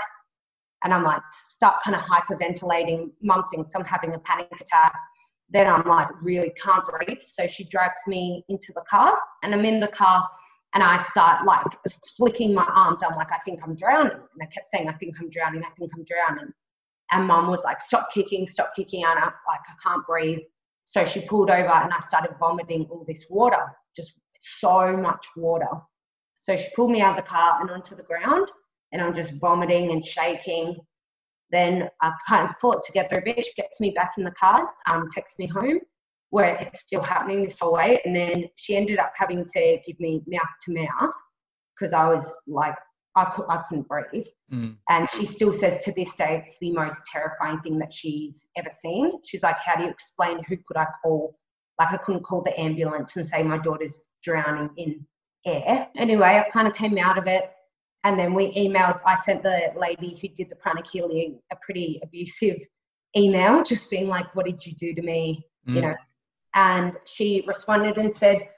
[0.85, 3.11] and I'm like, start kind of hyperventilating.
[3.23, 4.93] Mum thinks I'm having a panic attack.
[5.49, 7.23] Then I'm like, really can't breathe.
[7.23, 10.29] So she drags me into the car, and I'm in the car,
[10.75, 11.67] and I start like
[12.17, 13.01] flicking my arms.
[13.03, 14.13] I'm like, I think I'm drowning.
[14.13, 15.63] And I kept saying, I think I'm drowning.
[15.63, 16.53] I think I'm drowning.
[17.11, 19.21] And mum was like, stop kicking, stop kicking, Anna.
[19.21, 20.39] Like, I can't breathe.
[20.87, 23.65] So she pulled over and I started vomiting all this water,
[23.97, 24.13] just
[24.61, 25.69] so much water.
[26.37, 28.51] So she pulled me out of the car and onto the ground,
[28.93, 30.77] and I'm just vomiting and shaking.
[31.51, 33.45] Then I kind of pull it together a bit.
[33.45, 35.81] She gets me back in the car, um, takes me home,
[36.33, 38.01] where it's still happening this whole way.
[38.07, 41.13] And then she ended up having to give me mouth to mouth
[41.79, 42.75] because I was like,
[43.15, 44.25] I, could, I couldn't breathe.
[44.51, 44.77] Mm.
[44.89, 48.71] And she still says to this day, it's the most terrifying thing that she's ever
[48.83, 49.13] seen.
[49.27, 51.39] She's like, How do you explain who could I call?
[51.79, 55.07] Like, I couldn't call the ambulance and say my daughter's drowning in
[55.45, 55.89] air.
[55.99, 57.51] Anyway, I kind of came out of it.
[58.05, 62.01] And then we emailed, I sent the lady who did the pranic healing a pretty
[62.03, 62.57] abusive
[63.15, 65.45] email, just being like, What did you do to me?
[65.69, 65.75] Mm.
[65.75, 65.95] You know,
[66.55, 68.49] and she responded and said,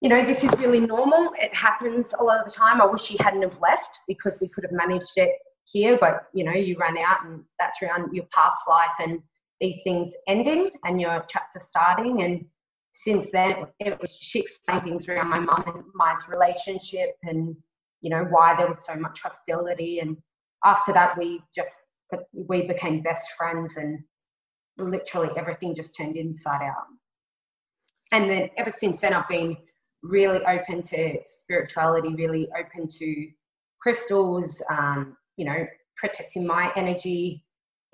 [0.00, 1.30] you know, this is really normal.
[1.40, 2.80] It happens a lot of the time.
[2.80, 5.30] I wish she hadn't have left because we could have managed it
[5.64, 9.20] here, but you know, you run out and that's around your past life and
[9.60, 12.22] these things ending and your chapter starting.
[12.22, 12.44] And
[12.94, 17.54] since then, it was she explained things around my mum and my relationship and
[18.00, 20.00] you know why there was so much hostility.
[20.00, 20.16] And
[20.64, 21.70] after that, we just
[22.32, 24.00] we became best friends and
[24.78, 26.86] literally everything just turned inside out.
[28.12, 29.56] And then ever since then, I've been
[30.02, 33.28] really open to spirituality, really open to
[33.80, 37.44] crystals, um, you know, protecting my energy.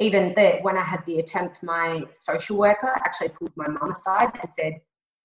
[0.01, 4.31] Even that when I had the attempt, my social worker actually pulled my mum aside
[4.41, 4.75] and said,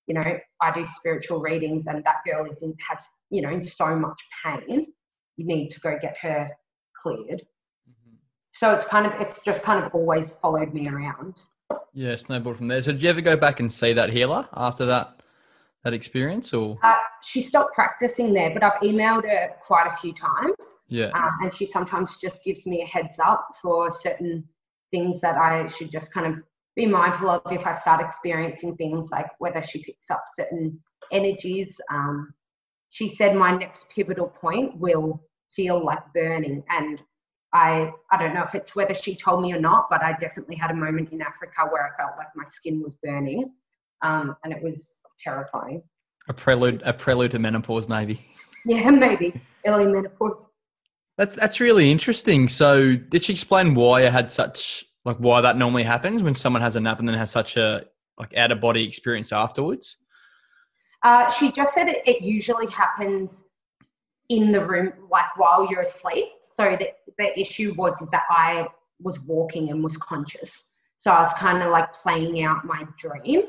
[0.07, 3.63] you know, I do spiritual readings and that girl is in has, you know, in
[3.63, 4.87] so much pain.
[5.37, 6.49] You need to go get her
[7.01, 7.41] cleared.
[7.89, 8.15] Mm-hmm.
[8.53, 11.35] So it's kind of it's just kind of always followed me around.
[11.93, 12.81] Yeah, snowballed from there.
[12.81, 15.19] So did you ever go back and see that healer after that
[15.83, 20.13] that experience, or Uh, she stopped practicing there, but I've emailed her quite a few
[20.13, 20.55] times.
[20.87, 21.09] yeah?
[21.13, 24.47] um, and she sometimes just gives me a heads up for certain
[24.91, 26.41] things that I should just kind of
[26.75, 30.79] be mindful of if I start experiencing things like whether she picks up certain
[31.11, 31.79] energies.
[31.91, 32.33] Um,
[32.89, 35.21] she said my next pivotal point will
[35.55, 37.01] feel like burning, and
[37.53, 40.55] I I don't know if it's whether she told me or not, but I definitely
[40.55, 43.51] had a moment in Africa where I felt like my skin was burning,
[44.01, 45.83] um, and it was terrifying.
[46.29, 48.25] A prelude, a prelude to menopause, maybe.
[48.65, 50.45] Yeah, maybe early menopause.
[51.17, 52.47] That's that's really interesting.
[52.47, 56.61] So, did she explain why I had such like why that normally happens when someone
[56.61, 57.83] has a nap and then has such a
[58.17, 59.97] like out of body experience afterwards?
[61.03, 63.42] Uh, she just said it, it usually happens
[64.29, 66.27] in the room, like while you're asleep.
[66.41, 68.67] So the, the issue was is that I
[69.01, 70.71] was walking and was conscious.
[70.97, 73.43] So I was kind of like playing out my dream,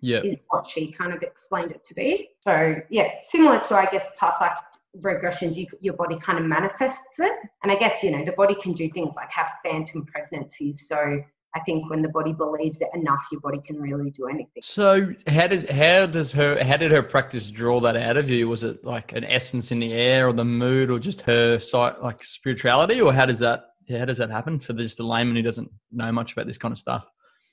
[0.00, 2.30] Yeah, is what she kind of explained it to be.
[2.40, 4.52] So yeah, similar to I guess past life
[4.98, 7.32] regressions, you, your body kind of manifests it.
[7.62, 10.86] And I guess you know the body can do things like have phantom pregnancies.
[10.86, 11.20] So
[11.54, 14.62] I think when the body believes it enough, your body can really do anything.
[14.62, 18.48] So how did how does her how did her practice draw that out of you?
[18.48, 22.02] Was it like an essence in the air, or the mood, or just her sight,
[22.02, 25.42] like spirituality, or how does that how does that happen for just a layman who
[25.42, 27.10] doesn't know much about this kind of stuff?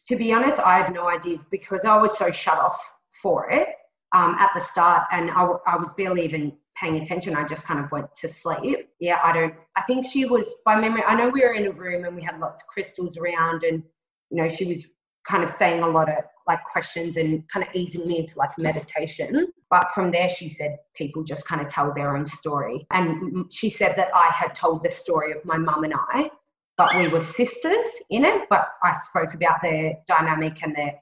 [0.07, 2.79] to be honest, I have no idea because I was so shut off
[3.21, 3.67] for it
[4.13, 7.35] um, at the start, and I, I was barely even paying attention.
[7.35, 8.89] I just kind of went to sleep.
[8.99, 9.53] Yeah, I don't.
[9.75, 11.03] I think she was by memory.
[11.07, 13.83] I know we were in a room and we had lots of crystals around, and
[14.29, 14.85] you know she was
[15.27, 18.57] kind of saying a lot of like questions and kind of easing me into like
[18.57, 19.47] meditation.
[19.69, 23.69] But from there, she said people just kind of tell their own story, and she
[23.69, 26.29] said that I had told the story of my mum and I
[26.77, 28.43] but we were sisters in it.
[28.49, 30.93] But I spoke about their dynamic and their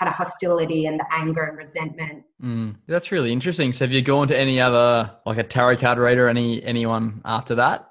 [0.00, 2.24] kind of hostility and the anger and resentment.
[2.42, 3.70] Mm, that's really interesting.
[3.72, 7.54] So have you gone to any other like a tarot card reader, any anyone after
[7.56, 7.90] that?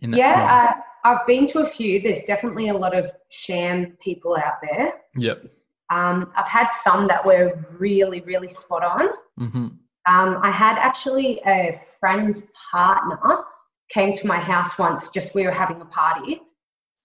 [0.00, 0.74] In that Yeah,
[1.04, 2.00] uh, I've been to a few.
[2.02, 4.94] There's definitely a lot of sham people out there.
[5.16, 5.44] yep.
[5.90, 9.08] Um, I've had some that were really, really spot on.
[9.38, 9.68] hmm
[10.06, 13.44] Um, I had actually a friend's partner
[13.90, 15.08] came to my house once.
[15.14, 16.42] Just we were having a party.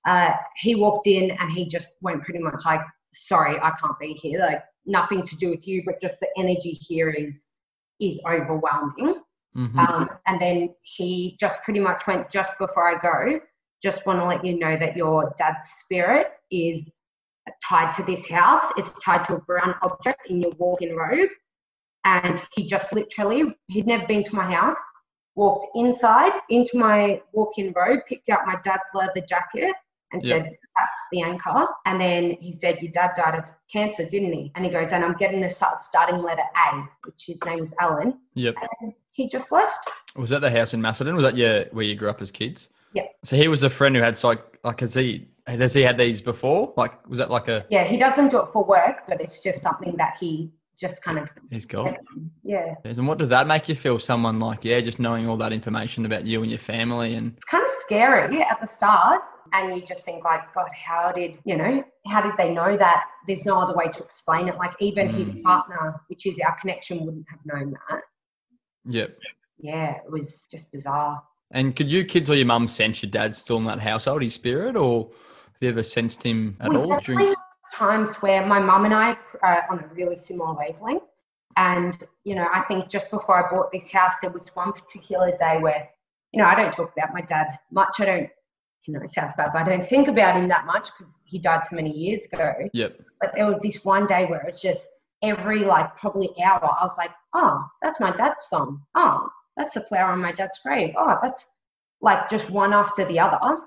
[0.05, 2.81] Uh, he walked in and he just went pretty much like,
[3.15, 4.39] "Sorry, I can't be here.
[4.39, 7.51] Like nothing to do with you, but just the energy here is
[7.99, 9.21] is overwhelming."
[9.53, 13.39] hmm Um, and then he just pretty much went, "Just before I go,
[13.83, 16.91] just want to let you know that your dad's spirit is
[17.67, 18.65] tied to this house.
[18.77, 21.29] It's tied to a brown object in your walk-in robe."
[22.05, 24.75] And he just literally, he'd never been to my house.
[25.35, 29.73] walked inside into my walk-in robe, picked out my dad's leather jacket,
[30.13, 30.35] and Yeah.
[30.37, 30.43] said,
[30.77, 34.63] "That's the anchor." And then he said, "Your dad died of cancer, didn't he?" And
[34.63, 38.55] he goes, "And I'm getting the starting letter A, which his name was Alan." Yep.
[38.81, 39.89] And he just left.
[40.15, 41.15] Was that the house in Macedon?
[41.15, 42.69] Was that your where you grew up as kids?
[42.93, 43.03] Yeah.
[43.23, 44.41] So he was a friend who had psych.
[44.63, 46.73] Like, has he has he had these before?
[46.77, 49.61] Like, was that like a Yeah, he doesn't do it for work, but it's just
[49.61, 51.95] something that he just kind of he's got?
[52.43, 52.75] yeah.
[52.83, 53.99] And what did that make you feel?
[53.99, 57.45] Someone like yeah, just knowing all that information about you and your family, and it's
[57.45, 59.21] kind of scary at the start
[59.53, 63.05] and you just think like god how did you know how did they know that
[63.27, 65.43] there's no other way to explain it like even his Mm.
[65.43, 68.01] partner which is our connection wouldn't have known that
[68.85, 69.17] yep.
[69.57, 73.35] yeah it was just bizarre And could you kids or your mum sense your dad
[73.35, 75.11] still in that household, his spirit, or
[75.53, 76.99] have you ever sensed him at We all?
[76.99, 77.35] During,
[77.71, 81.03] times where my mum and I are on a really similar wavelength.
[81.57, 85.29] And, you know, I think just before I bought this house, there was one particular
[85.37, 85.87] day where,
[86.31, 87.95] you know, I don't talk about my dad much.
[87.99, 88.29] I don't,
[88.85, 91.39] you know, it sounds bad, but I don't think about him that much because he
[91.39, 92.53] died so many years ago.
[92.73, 92.99] yep.
[93.21, 94.87] But there was this one day where it's just
[95.21, 98.81] every, like, probably hour, I was like, oh, that's my dad's song.
[98.95, 100.93] Oh, that's the flower on my dad's grave.
[100.97, 101.45] Oh, that's
[102.01, 103.61] like just one after the other.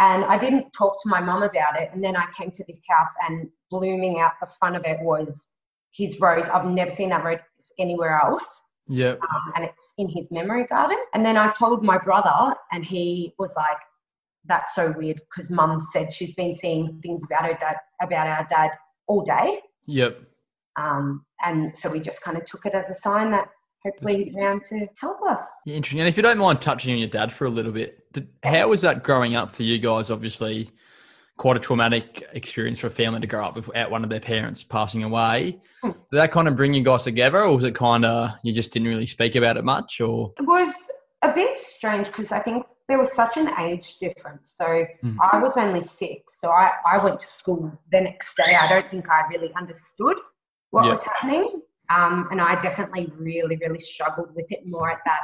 [0.00, 1.90] And I didn't talk to my mum about it.
[1.92, 5.48] And then I came to this house, and blooming out the front of it was
[5.92, 6.46] his rose.
[6.52, 7.38] I've never seen that rose
[7.78, 8.62] anywhere else.
[8.88, 9.20] Yep.
[9.20, 10.98] Um, and it's in his memory garden.
[11.14, 13.78] And then I told my brother, and he was like,
[14.48, 18.46] that's so weird because mum said she's been seeing things about her dad, about our
[18.48, 18.70] dad
[19.06, 19.60] all day.
[19.86, 20.20] Yep.
[20.76, 23.48] Um, and so we just kind of took it as a sign that
[23.82, 25.42] hopefully he's around to help us.
[25.64, 26.00] Yeah, interesting.
[26.00, 28.04] And if you don't mind touching on your dad for a little bit,
[28.42, 30.10] how was that growing up for you guys?
[30.10, 30.70] Obviously,
[31.36, 34.64] quite a traumatic experience for a family to grow up without one of their parents
[34.64, 35.60] passing away.
[35.82, 35.90] Hmm.
[35.90, 38.72] Did that kind of bring you guys together, or was it kind of you just
[38.72, 40.00] didn't really speak about it much?
[40.00, 40.74] Or It was
[41.30, 44.54] a bit strange because I think there was such an age difference.
[44.56, 44.66] So
[45.04, 45.16] Mm.
[45.32, 48.54] I was only six, so I, I went to school the next day.
[48.54, 50.16] I don't think I really understood
[50.70, 50.92] what Yeah.
[50.92, 51.62] was happening.
[51.88, 55.20] Um, and I definitely really, really struggled with it more at that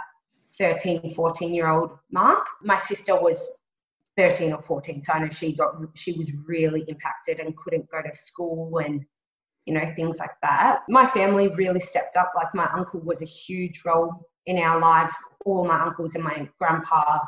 [0.58, 2.46] 13, 14 year old mark.
[2.62, 3.38] My sister was
[4.16, 8.00] 13 or 14, so I know she got she was really impacted and couldn't go
[8.02, 9.04] to school and
[9.66, 10.80] you know things like that.
[10.88, 12.32] My family really stepped up.
[12.34, 15.14] Like my uncle was a huge role in our lives.
[15.44, 17.18] All my uncles and my grandpa,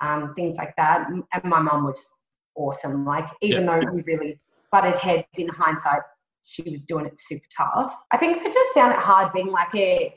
[0.00, 1.08] um, things like that.
[1.08, 2.08] And my mum was
[2.54, 3.04] awesome.
[3.04, 4.40] Like even though we really
[4.72, 6.00] butted heads in hindsight,
[6.44, 7.94] she was doing it super tough.
[8.12, 10.14] I think I just found it hard being like a,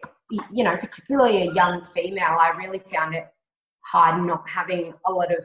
[0.52, 2.38] you know, particularly a young female.
[2.40, 3.26] I really found it
[3.82, 5.44] hard not having a lot of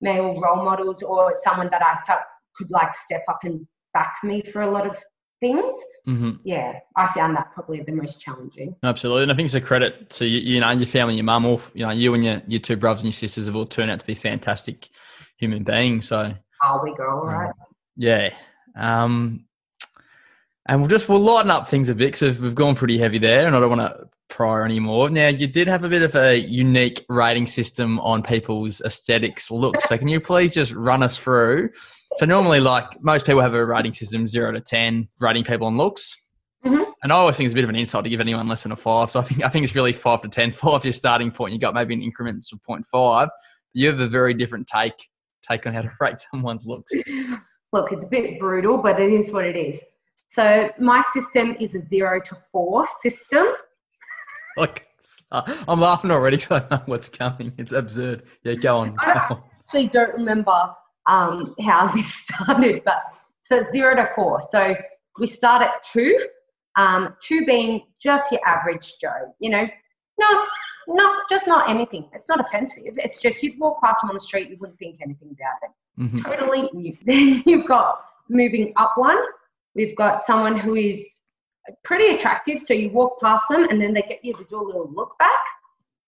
[0.00, 2.20] male role models or someone that I felt
[2.56, 4.96] could like step up and back me for a lot of
[5.44, 5.74] things.
[6.06, 6.38] Mhm.
[6.44, 8.74] Yeah, I found that probably the most challenging.
[8.82, 11.46] absolutely, and I think it's a credit to you, you know your family, your mum,
[11.46, 13.90] all you know you and your your two brothers and your sisters have all turned
[13.90, 14.88] out to be fantastic
[15.36, 16.08] human beings.
[16.08, 17.52] So Are we girl, right?
[17.96, 18.30] Yeah.
[18.76, 19.44] Um,
[20.66, 23.46] and we'll just we'll lighten up things a bit because we've gone pretty heavy there,
[23.46, 25.10] and I don't want to pry anymore.
[25.10, 29.84] Now, you did have a bit of a unique rating system on people's aesthetics looks.
[29.88, 31.70] So, can you please just run us through?
[32.16, 35.76] So, normally, like most people have a rating system zero to ten, rating people on
[35.76, 36.16] looks.
[36.64, 36.84] Mhm.
[37.02, 38.72] And I always think it's a bit of an insult to give anyone less than
[38.72, 39.10] a five.
[39.10, 40.52] So I think I think it's really five to ten.
[40.64, 41.52] Five your starting point.
[41.52, 43.28] You got maybe an increments of 0.5.
[43.72, 44.94] You have a very different take
[45.48, 46.92] take on how to rate someone's looks.
[47.72, 49.80] Look, it's a bit brutal, but it is what it is.
[50.28, 53.46] So my system is a zero to four system.
[54.56, 54.86] Like,
[55.32, 57.52] uh, I'm laughing already because I know what's coming.
[57.58, 58.22] It's absurd.
[58.44, 58.94] Yeah, go on.
[59.00, 59.42] I don't- on.
[59.66, 60.70] actually don't remember
[61.06, 63.02] um, how this started, but
[63.44, 64.42] so it's zero to four.
[64.50, 64.74] So
[65.18, 66.18] we start at two,
[66.76, 69.68] um, two being just your average Joe, you know,
[70.18, 70.48] not,
[70.88, 72.08] not just not anything.
[72.12, 72.94] It's not offensive.
[72.96, 75.70] It's just you'd walk past them on the street, you wouldn't think anything about it.
[76.00, 76.24] Mhm.
[76.24, 76.96] Totally new.
[77.06, 79.18] Then you've got moving up one.
[79.74, 81.04] We've got someone who is
[81.84, 82.60] pretty attractive.
[82.60, 85.18] So you walk past them and then they get you to do a little look
[85.18, 85.30] back.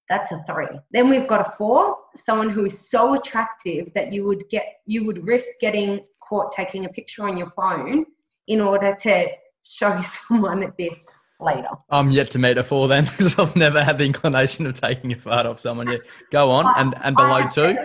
[0.08, 0.68] That's a three.
[0.92, 5.04] Then we've got a four, someone who is so attractive that you would get you
[5.04, 8.04] would risk getting caught taking a picture on your phone
[8.46, 9.28] in order to
[9.64, 11.04] show someone at this
[11.40, 11.68] later.
[11.90, 15.12] I'm yet to meet a four then because I've never had the inclination of taking
[15.12, 16.00] a photo of someone yet.
[16.30, 16.72] Go on.
[16.76, 17.76] And, and below two?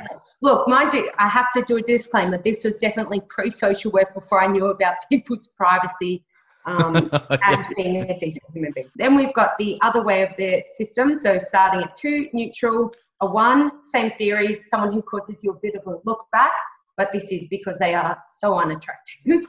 [0.44, 2.42] Look, mind you, I have to do a disclaimer.
[2.44, 6.24] This was definitely pre-social work before I knew about people's privacy
[6.66, 6.96] um,
[7.44, 8.90] and being a decent human being.
[8.96, 11.20] Then we've got the other way of the system.
[11.20, 15.76] So starting at two, neutral, a one, same theory, someone who causes you a bit
[15.76, 16.52] of a look back,
[16.98, 19.46] but this is because they are so unattractive.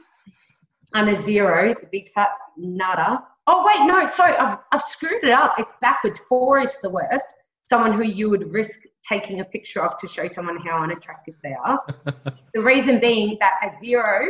[0.93, 3.23] and a zero, the big fat nada.
[3.47, 5.55] Oh wait, no, sorry, I've, I've screwed it up.
[5.57, 6.19] It's backwards.
[6.29, 7.25] Four is the worst.
[7.65, 11.55] someone who you would risk taking a picture of to show someone how unattractive they
[11.65, 11.83] are.
[12.53, 14.29] the reason being that a zero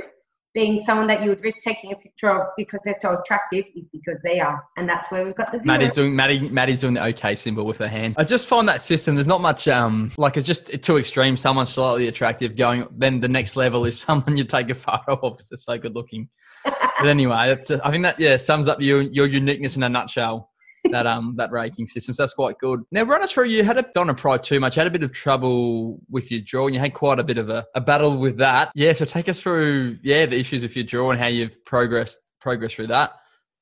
[0.54, 3.88] being someone that you would risk taking a picture of because they're so attractive is
[3.92, 4.64] because they are.
[4.78, 5.66] And that's where we've got the zero.
[5.66, 8.16] Maddie's doing Maddie Maddie's doing the OK symbol with her hand.
[8.18, 11.36] I just find that system there's not much um like it's just too extreme.
[11.38, 15.34] Someone slightly attractive going then the next level is someone you take a photo of
[15.34, 16.30] because they're so good looking.
[16.64, 20.52] but anyway, it's, I think that yeah sums up your your uniqueness in a nutshell.
[20.94, 22.14] That um that ranking system.
[22.14, 22.82] So that's quite good.
[22.92, 23.46] Now run us through.
[23.46, 24.76] You had a want pry too much.
[24.76, 27.50] Had a bit of trouble with your jaw, and you had quite a bit of
[27.50, 28.72] a, a battle with that.
[28.76, 28.94] Yeah.
[28.94, 32.76] So take us through yeah the issues with your jaw and how you've progressed progressed
[32.76, 33.12] through that.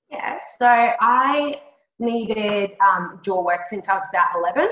[0.09, 0.37] Yeah.
[0.59, 1.61] So I
[1.99, 4.69] needed um, jaw work since I was about eleven.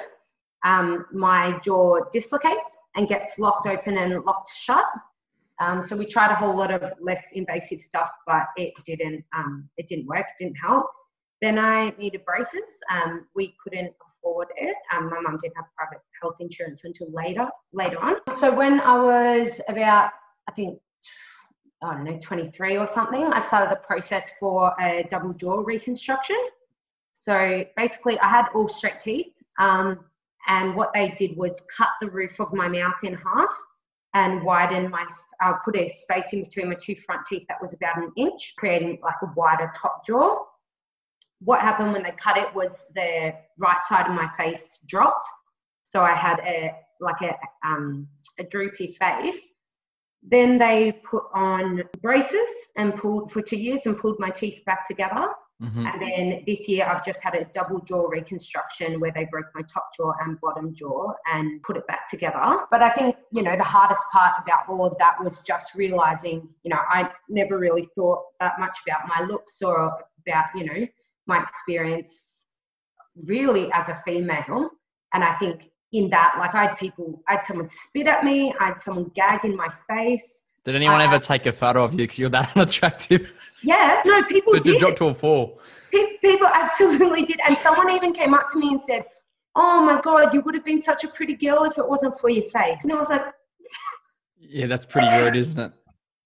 [0.66, 4.86] Um, my jaw dislocates and gets locked open and locked shut.
[5.62, 9.24] Um, so we tried a whole lot of less invasive stuff, but it didn't.
[9.36, 10.26] Um, it didn't work.
[10.40, 10.88] It didn't help.
[11.42, 12.74] Then I needed braces.
[12.92, 14.76] Um, we couldn't afford it.
[14.94, 18.16] Um, my mum didn't have private health insurance until later later on.
[18.40, 20.12] So when I was about,
[20.50, 20.80] I think,
[21.82, 26.38] I don't know, 23 or something, I started the process for a double jaw reconstruction.
[27.14, 29.34] So basically, I had all straight teeth.
[29.60, 30.00] Um,
[30.48, 33.50] and what they did was cut the roof of my mouth in half
[34.14, 35.06] and widen my,
[35.44, 38.54] uh, put a space in between my two front teeth that was about an inch,
[38.58, 40.44] creating like a wider top jaw
[41.40, 45.28] what happened when they cut it was the right side of my face dropped.
[45.84, 47.36] So I had a like a
[47.68, 48.08] um,
[48.40, 49.42] a droopy face.
[50.22, 54.86] Then they put on braces and pulled for two years and pulled my teeth back
[54.88, 55.30] together.
[55.62, 55.86] Mm-hmm.
[55.86, 59.62] And then this year I've just had a double jaw reconstruction where they broke my
[59.62, 62.40] top jaw and bottom jaw and put it back together.
[62.72, 66.48] But I think, you know, the hardest part about all of that was just realizing,
[66.64, 70.88] you know, I never really thought that much about my looks or about, you know,
[71.30, 72.46] my experience
[73.24, 74.72] really as a female.
[75.14, 78.54] And I think in that, like I had people, I had someone spit at me,
[78.60, 80.44] I had someone gag in my face.
[80.66, 83.40] Did anyone uh, ever take a photo of you because you're that unattractive?
[83.64, 84.66] Yeah, no, people did.
[84.66, 85.58] You drop to a four.
[85.92, 87.40] People absolutely did.
[87.48, 89.06] And someone even came up to me and said,
[89.56, 92.30] Oh my God, you would have been such a pretty girl if it wasn't for
[92.30, 92.80] your face.
[92.84, 93.24] And I was like,
[94.38, 95.74] Yeah, that's pretty rude, isn't it?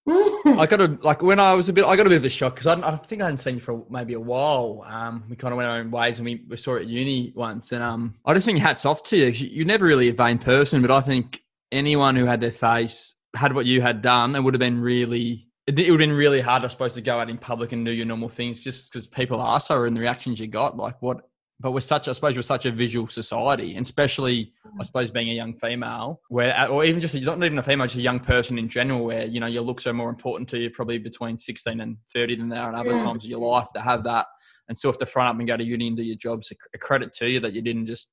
[0.06, 1.84] I got a like when I was a bit.
[1.84, 3.60] I got a bit of a shock because I, I, think I hadn't seen you
[3.60, 4.84] for maybe a while.
[4.86, 7.32] Um, we kind of went our own ways, and we, we saw it at uni
[7.34, 7.72] once.
[7.72, 9.26] And um, I just think hats off to you.
[9.28, 11.40] You're never really a vain person, but I think
[11.72, 15.48] anyone who had their face had what you had done, it would have been really.
[15.66, 17.86] It, it would have been really hard, I suppose, to go out in public and
[17.86, 20.76] do your normal things, just because people are so, and the reactions you got.
[20.76, 21.22] Like, what
[21.60, 25.30] but we're such, I suppose, we're such a visual society, and especially, I suppose, being
[25.30, 28.58] a young female, where, or even just not even a female, just a young person
[28.58, 31.80] in general, where you know your looks are more important to you, probably between sixteen
[31.80, 32.98] and thirty than they are in other yeah.
[32.98, 33.68] times of your life.
[33.74, 34.26] To have that,
[34.68, 36.78] and still have to front up and go to uni and do your jobs, a
[36.78, 38.08] credit to you that you didn't just,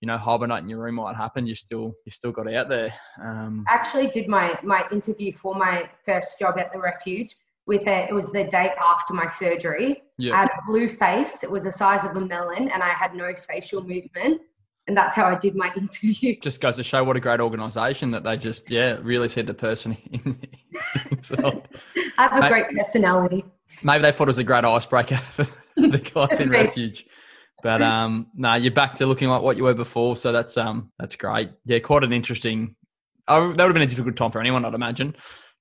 [0.00, 1.48] you know, hibernate in your room what happened.
[1.48, 2.94] You still, you still got out there.
[3.20, 7.34] Um, I actually did my my interview for my first job at the refuge
[7.68, 8.08] with it.
[8.08, 10.02] It was the day after my surgery.
[10.16, 10.34] Yeah.
[10.34, 11.44] I had a blue face.
[11.44, 14.40] It was the size of a melon, and I had no facial movement.
[14.88, 16.40] And that's how I did my interview.
[16.40, 19.54] Just goes to show what a great organisation that they just, yeah, really see the
[19.54, 20.40] person in
[22.18, 23.44] I have a great personality.
[23.82, 25.44] Maybe they thought it was a great icebreaker for
[25.76, 27.06] the guys in refuge.
[27.62, 30.92] But um, no, you're back to looking like what you were before, so that's um,
[30.98, 31.50] that's great.
[31.64, 32.76] Yeah, quite an interesting.
[33.26, 35.14] Oh, that would have been a difficult time for anyone, I'd imagine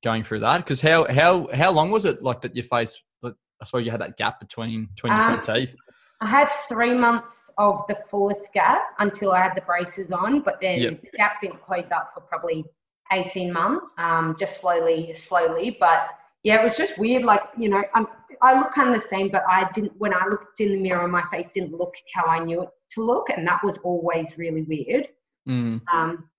[0.03, 0.59] going through that?
[0.59, 3.01] Because how how how long was it like that your face?
[3.59, 5.75] I suppose you had that gap between between um, your front teeth.
[6.19, 10.59] I had three months of the fullest gap until I had the braces on, but
[10.61, 11.01] then yep.
[11.01, 12.65] the gap didn't close up for probably
[13.13, 15.77] 18 months, um, just slowly, slowly.
[15.79, 16.09] But
[16.43, 17.23] yeah, it was just weird.
[17.23, 18.07] Like, you know, I'm,
[18.41, 21.07] I look kind of the same, but I didn't, when I looked in the mirror,
[21.07, 23.29] my face didn't look how I knew it to look.
[23.29, 25.07] And that was always really weird.
[25.47, 25.81] Mm.
[25.93, 26.29] Um,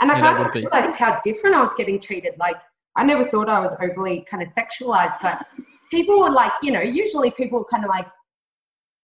[0.00, 2.34] and I yeah, kind of realized how different I was getting treated.
[2.38, 2.56] Like,
[2.96, 5.46] I never thought I was overly kind of sexualized, but
[5.90, 8.06] people would like, you know, usually people kind of like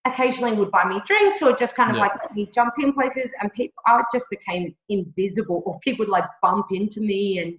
[0.04, 2.02] occasionally would buy me drinks or just kind of yeah.
[2.02, 6.10] like let me jump in places and people I just became invisible or people would
[6.10, 7.56] like bump into me and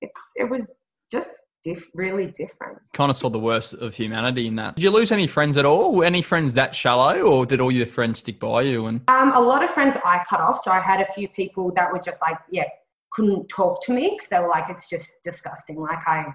[0.00, 0.74] it's it was
[1.10, 1.28] just
[1.62, 2.78] diff- really different.
[2.94, 4.76] Kind of saw the worst of humanity in that.
[4.76, 6.02] Did you lose any friends at all?
[6.02, 9.40] Any friends that shallow or did all your friends stick by you and um a
[9.40, 12.22] lot of friends I cut off so I had a few people that were just
[12.22, 12.64] like yeah
[13.12, 15.76] couldn't talk to me because they were like, it's just disgusting.
[15.76, 16.26] Like I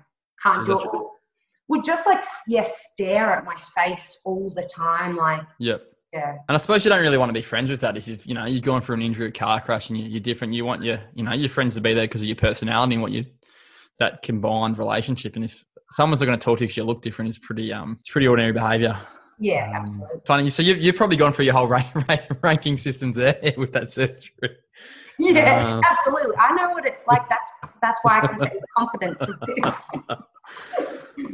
[0.42, 1.02] can't so do it.
[1.70, 5.18] Would just like yes, stare at my face all the time.
[5.18, 5.84] Like yep.
[6.14, 6.32] Yeah.
[6.48, 8.34] And I suppose you don't really want to be friends with that if you've, you
[8.34, 10.54] know, you're going through an injury, a car crash, and you're different.
[10.54, 13.02] You want your, you know, your friends to be there because of your personality and
[13.02, 13.26] what you,
[14.00, 15.36] that combined relationship.
[15.36, 17.74] And if someone's not going to talk to you because you look different, is pretty,
[17.74, 18.98] um, it's pretty ordinary behaviour.
[19.40, 20.22] Yeah, Um, absolutely.
[20.26, 20.50] Funny.
[20.50, 21.88] So you've, you've probably gone through your whole rank,
[22.42, 24.58] ranking systems there with that surgery.
[25.20, 26.36] Yeah, um, absolutely.
[26.38, 27.28] I know what it's like.
[27.28, 27.52] That's
[27.82, 29.20] that's why I can say confidence.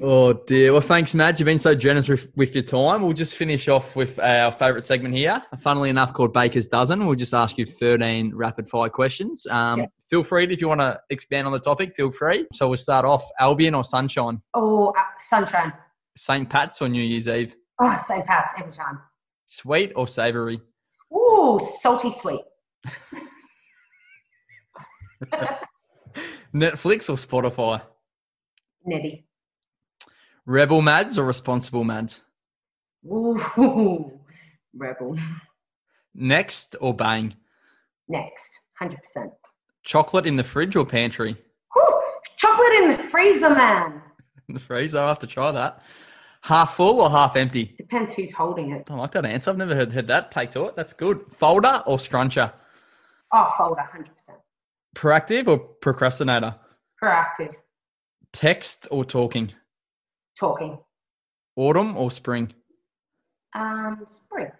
[0.01, 0.71] Oh dear.
[0.71, 1.39] Well, thanks, Matt.
[1.39, 3.03] You've been so generous with, with your time.
[3.03, 7.05] We'll just finish off with our favourite segment here, funnily enough, called Baker's Dozen.
[7.05, 9.45] We'll just ask you 13 rapid fire questions.
[9.47, 9.86] Um, Yeah.
[10.09, 11.95] Feel free if you want to expand on the topic.
[11.95, 12.45] Feel free.
[12.53, 15.73] So we'll start off: Albion or Sunshine, Oh, uh, sunshine.
[16.15, 16.49] St.
[16.49, 18.25] Pat's or New Year's Eve, Oh, St.
[18.25, 18.99] Pat's every time.
[19.47, 20.61] sweet or savoury,
[21.13, 22.41] Ooh, salty sweet.
[26.53, 27.82] Netflix or Spotify,
[28.86, 29.26] Netty.
[30.45, 32.22] Rebel Mads or Responsible Mads,
[33.05, 33.39] Ooh,
[34.76, 35.18] rebel.
[36.14, 37.34] Next or Bang,
[38.07, 39.32] Next, hundred percent.
[39.84, 41.38] chocolate in the fridge or pantry.
[42.38, 44.01] Chocolate in the freezer, man.
[44.49, 45.82] In the freezer, I'll have to try that.
[46.41, 47.74] Half full or half empty.
[47.78, 48.91] Depends who's holding it.
[48.91, 49.49] I like that answer.
[49.49, 50.30] I've never heard, heard that.
[50.30, 50.76] Take to it.
[50.76, 51.22] That's good.
[51.32, 52.51] Folder or scruncher?
[53.32, 54.39] Oh, folder, hundred percent.
[54.96, 56.56] Proactive or procrastinator?
[57.02, 57.56] Proactive.
[58.32, 59.52] Text or talking?
[60.39, 60.80] Talking.
[61.56, 62.54] Autumn or spring?
[63.54, 64.52] Um, spring.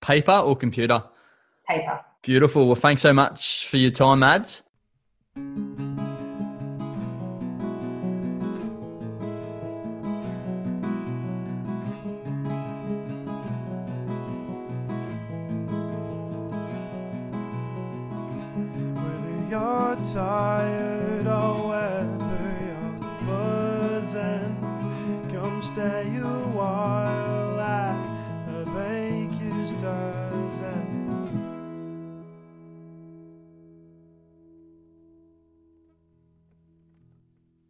[0.00, 1.02] Paper or computer?
[1.68, 2.00] Paper.
[2.22, 2.66] Beautiful.
[2.66, 4.62] Well, thanks so much for your time, Mads.